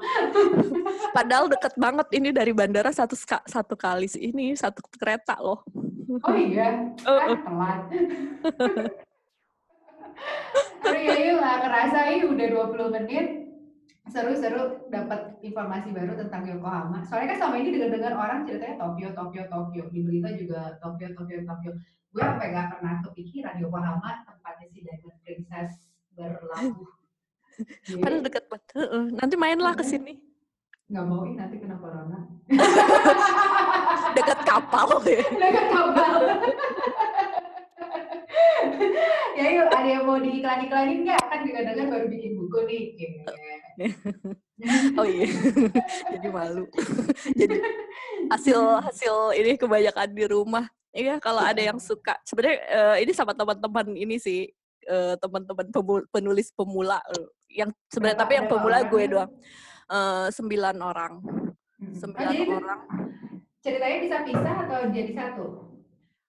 Padahal 1.14 1.46
deket 1.52 1.74
banget 1.78 2.08
ini 2.18 2.30
dari 2.34 2.50
bandara 2.50 2.90
satu 2.90 3.14
satu 3.46 3.76
kali 3.78 4.10
sih 4.10 4.34
ini 4.34 4.58
satu 4.58 4.82
kereta 4.98 5.38
loh. 5.38 5.62
Oh 6.24 6.34
iya, 6.34 6.98
kan 6.98 7.14
oh. 7.14 7.38
telat. 7.46 7.80
Aduh 10.82 11.02
ya 11.04 11.16
yuk, 11.30 11.36
nggak 11.44 11.58
kerasa 11.62 12.00
ini 12.10 12.26
udah 12.26 12.48
20 12.74 12.96
menit. 12.96 13.47
Seru-seru 14.08 14.62
dapat 14.88 15.36
informasi 15.40 15.92
baru 15.92 16.16
tentang 16.16 16.48
Yokohama. 16.48 17.04
Soalnya 17.04 17.36
kan 17.36 17.38
selama 17.38 17.56
ini 17.60 17.70
dengar-dengar 17.72 18.14
orang 18.16 18.40
ceritanya 18.44 18.76
Tokyo, 18.80 19.08
Tokyo, 19.12 19.44
Tokyo. 19.46 19.84
Di 19.92 20.00
berita 20.02 20.30
juga 20.34 20.60
Tokyo, 20.80 21.08
Tokyo, 21.12 21.38
Tokyo. 21.44 21.72
Gue 22.10 22.24
sampai 22.24 22.48
nggak 22.50 22.68
pernah 22.72 22.94
kepikiran 23.04 23.56
Yokohama 23.60 24.10
tempatnya 24.24 24.66
si 24.72 24.80
Diamond 24.82 25.18
Princess 25.22 25.72
berlabuh. 26.16 26.90
Padahal 28.00 28.22
Jadi 28.22 28.26
deket 28.26 28.44
banget. 28.48 28.70
Nanti 29.14 29.36
mainlah 29.36 29.74
ke 29.74 29.84
Iya. 29.84 29.92
sini. 29.92 30.14
nggak 30.88 31.04
mau 31.04 31.28
ini 31.28 31.36
nanti 31.36 31.60
kena 31.60 31.76
corona. 31.76 32.20
Deket 34.16 34.40
kapal 34.42 34.88
ya. 35.04 35.20
Dekat 35.28 35.68
kapal. 35.68 36.12
Ya 39.38 39.46
yuk, 39.54 39.68
ada 39.70 39.88
yang 39.88 40.04
mau 40.04 40.18
diiklan-iklanin 40.18 41.06
nggak? 41.06 41.22
Kan 41.30 41.40
dengar-dengar 41.46 41.86
baru 41.92 42.06
bikin 42.10 42.32
buku 42.36 42.60
nih. 42.66 42.84
Oh 44.98 45.06
iya. 45.06 45.30
Jadi 46.18 46.28
malu. 46.34 46.66
Jadi 47.40 47.62
hasil 48.26 48.58
hasil 48.82 49.38
ini 49.38 49.54
kebanyakan 49.54 50.10
di 50.10 50.26
rumah. 50.26 50.66
Iya 50.90 51.22
kalau 51.22 51.46
ada 51.46 51.62
yang 51.62 51.78
suka. 51.78 52.18
Sebenarnya 52.26 52.58
eh, 52.66 53.06
ini 53.06 53.14
sama 53.14 53.38
teman-teman 53.38 53.94
ini 53.94 54.18
sih 54.18 54.50
eh, 54.82 55.14
teman-teman 55.22 55.70
penulis 56.10 56.50
pemula 56.58 56.98
yang 57.54 57.70
sebenarnya 57.86 58.18
tapi 58.18 58.34
yang 58.42 58.50
pemula 58.50 58.82
gue 58.82 58.98
orang? 58.98 59.10
doang. 59.14 59.32
Eh, 59.94 60.28
sembilan 60.34 60.76
orang. 60.82 61.14
Hmm. 61.78 61.94
Sembilan 61.94 62.34
Oh, 62.50 62.58
orang. 62.58 62.82
ceritanya 63.62 63.98
bisa 64.02 64.18
pisah 64.26 64.56
atau 64.66 64.80
jadi 64.90 65.12
satu? 65.14 65.46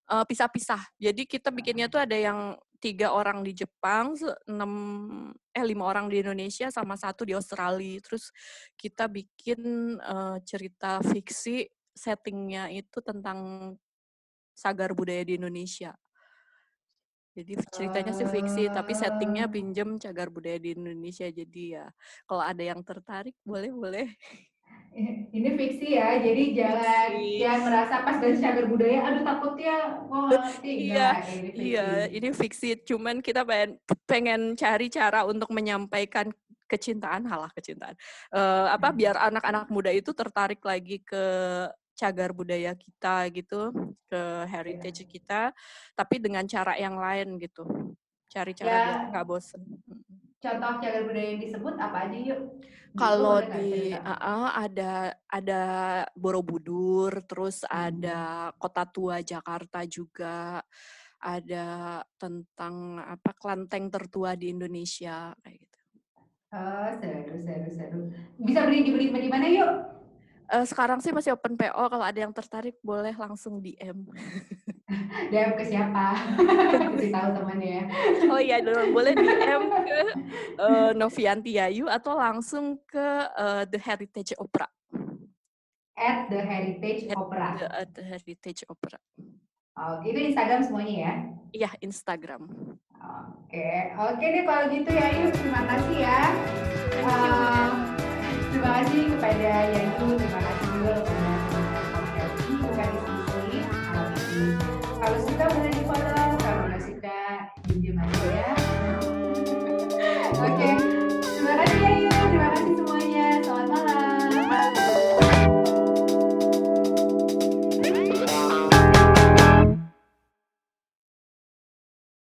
Eh, 0.08 0.24
pisah-pisah. 0.24 0.80
Jadi 0.96 1.28
kita 1.28 1.52
bikinnya 1.52 1.84
tuh 1.92 2.00
ada 2.00 2.16
yang 2.16 2.56
tiga 2.80 3.12
orang 3.12 3.44
di 3.44 3.52
Jepang, 3.52 4.16
enam 4.48 4.72
eh 5.52 5.60
lima 5.60 5.84
orang 5.84 6.08
di 6.08 6.24
Indonesia, 6.24 6.72
sama 6.72 6.96
satu 6.96 7.28
di 7.28 7.36
Australia. 7.36 8.00
Terus 8.00 8.32
kita 8.80 9.04
bikin 9.04 9.60
eh, 10.00 10.36
cerita 10.48 11.04
fiksi, 11.04 11.68
settingnya 11.92 12.72
itu 12.72 13.04
tentang 13.04 13.38
sagar 14.56 14.96
budaya 14.96 15.20
di 15.28 15.36
Indonesia. 15.36 15.92
Jadi 17.36 17.54
ceritanya 17.70 18.10
sih 18.16 18.26
fiksi, 18.26 18.66
tapi 18.72 18.96
settingnya 18.96 19.44
Ah. 19.46 19.52
pinjem 19.52 20.00
cagar 20.00 20.32
budaya 20.32 20.56
di 20.56 20.72
Indonesia. 20.72 21.28
Jadi 21.28 21.76
ya 21.76 21.84
kalau 22.24 22.42
ada 22.42 22.64
yang 22.64 22.80
tertarik 22.80 23.36
boleh 23.44 23.70
boleh. 23.76 24.08
Ini 25.38 25.48
fiksi 25.54 25.88
ya, 25.94 26.18
jadi 26.18 26.42
jangan 26.56 27.08
Fiksi. 27.14 27.38
jangan 27.44 27.60
merasa 27.62 27.94
pas 28.02 28.16
dari 28.18 28.36
cagar 28.40 28.66
budaya, 28.66 28.98
aduh 29.06 29.22
takutnya 29.22 29.74
ngerti. 30.08 30.74
Iya, 30.74 31.08
ini 31.14 31.20
fiksi. 31.22 31.60
Iya, 31.62 31.88
ini 32.10 32.28
fiksi. 32.34 32.68
Cuman 32.82 33.16
kita 33.22 33.42
pengen 33.46 33.70
pengen 34.08 34.40
cari 34.58 34.86
cara 34.90 35.22
untuk 35.28 35.48
menyampaikan 35.54 36.32
kecintaan, 36.68 37.24
halah 37.30 37.48
kecintaan. 37.54 37.94
Eh, 38.34 38.66
apa 38.68 38.90
Hmm. 38.90 38.98
biar 38.98 39.16
anak-anak 39.16 39.70
muda 39.72 39.90
itu 39.94 40.10
tertarik 40.12 40.60
lagi 40.64 41.00
ke 41.00 41.24
cagar 41.98 42.30
budaya 42.30 42.74
kita 42.78 43.26
gitu, 43.34 43.72
ke 44.06 44.20
heritage 44.46 45.02
Iya. 45.02 45.10
kita, 45.10 45.42
tapi 45.94 46.18
dengan 46.22 46.44
cara 46.46 46.74
yang 46.78 46.94
lain 46.98 47.38
gitu. 47.38 47.64
Cari 48.28 48.52
cara 48.54 48.76
Ya. 48.78 48.84
biar 48.84 48.98
nggak 49.08 49.26
bosen. 49.26 49.62
Contoh 50.38 50.78
cagar 50.78 51.02
budaya 51.02 51.34
yang 51.34 51.42
disebut 51.42 51.74
apa 51.82 52.06
aja 52.06 52.18
yuk? 52.18 52.40
Kalau 52.94 53.42
di 53.42 53.94
ah, 54.02 54.54
ada 54.54 55.14
ada 55.26 55.62
Borobudur, 56.14 57.10
terus 57.26 57.66
Hmm. 57.66 57.94
ada 57.94 58.50
Kota 58.58 58.86
Tua 58.86 59.18
Jakarta 59.22 59.82
juga, 59.86 60.62
ada 61.18 61.66
tentang 62.18 63.02
apa 63.02 63.30
kelenteng 63.34 63.90
tertua 63.90 64.38
di 64.38 64.50
Indonesia 64.54 65.34
kayak 65.42 65.58
gitu. 65.58 65.78
Oh, 66.54 66.88
seru, 67.02 67.34
seru, 67.42 67.68
seru. 67.68 68.00
Bisa 68.40 68.64
beli 68.66 68.86
dibeli 68.86 69.10
di 69.10 69.30
mana 69.30 69.46
yuk? 69.50 69.70
Eh, 70.48 70.64
sekarang 70.64 71.02
sih 71.04 71.12
masih 71.12 71.36
open 71.36 71.60
PO, 71.60 71.92
kalau 71.92 72.04
ada 72.06 72.18
yang 72.24 72.32
tertarik 72.32 72.78
boleh 72.80 73.12
langsung 73.18 73.60
DM. 73.60 74.08
DM 75.30 75.52
ke 75.56 75.64
siapa? 75.68 76.16
Kasih 76.96 77.12
tahu 77.12 77.28
temannya 77.36 77.68
ya. 77.68 77.84
Oh 78.32 78.40
iya, 78.40 78.56
boleh 78.64 79.12
DM 79.12 79.62
ke 79.88 80.00
eh, 80.56 80.90
Novianti 80.96 81.60
Yayu 81.60 81.86
atau 81.92 82.16
langsung 82.16 82.80
ke 82.88 83.08
eh, 83.36 83.64
The 83.68 83.78
Heritage 83.78 84.32
Opera. 84.40 84.68
At 85.98 86.30
the 86.30 86.40
Heritage 86.40 87.10
At 87.10 87.18
Opera. 87.18 87.48
The, 87.58 87.66
at 87.68 87.88
The 87.92 88.04
Heritage 88.06 88.62
Opera. 88.70 88.98
Oke, 89.78 90.10
itu 90.10 90.18
Instagram 90.32 90.60
semuanya 90.66 90.94
ya. 90.94 91.12
Iya, 91.54 91.70
Instagram. 91.84 92.50
Oke, 92.98 93.94
oke 93.94 94.24
deh 94.24 94.42
kalau 94.42 94.66
gitu 94.74 94.90
ya 94.90 95.06
yuk 95.22 95.30
terima 95.32 95.62
kasih 95.70 95.96
ya. 96.02 96.20
Um, 96.98 97.72
terima 98.50 98.70
kasih 98.82 99.00
kepada 99.14 99.50
Yayu, 99.70 100.08
terima 100.18 100.40
kasih 100.42 100.66
juga 100.74 100.92
kepada 100.98 101.32
bukan 102.58 102.88
diskusi. 102.90 103.58
Um, 103.94 104.67
Kalau 105.08 105.24
suka 105.24 105.44
boleh 105.56 105.72
di 105.72 105.82
follow, 105.88 106.36
kalau 106.36 106.68
nggak 106.68 106.84
suka 106.84 107.20
diem 107.64 107.96
aja 107.96 108.28
ya. 108.28 108.57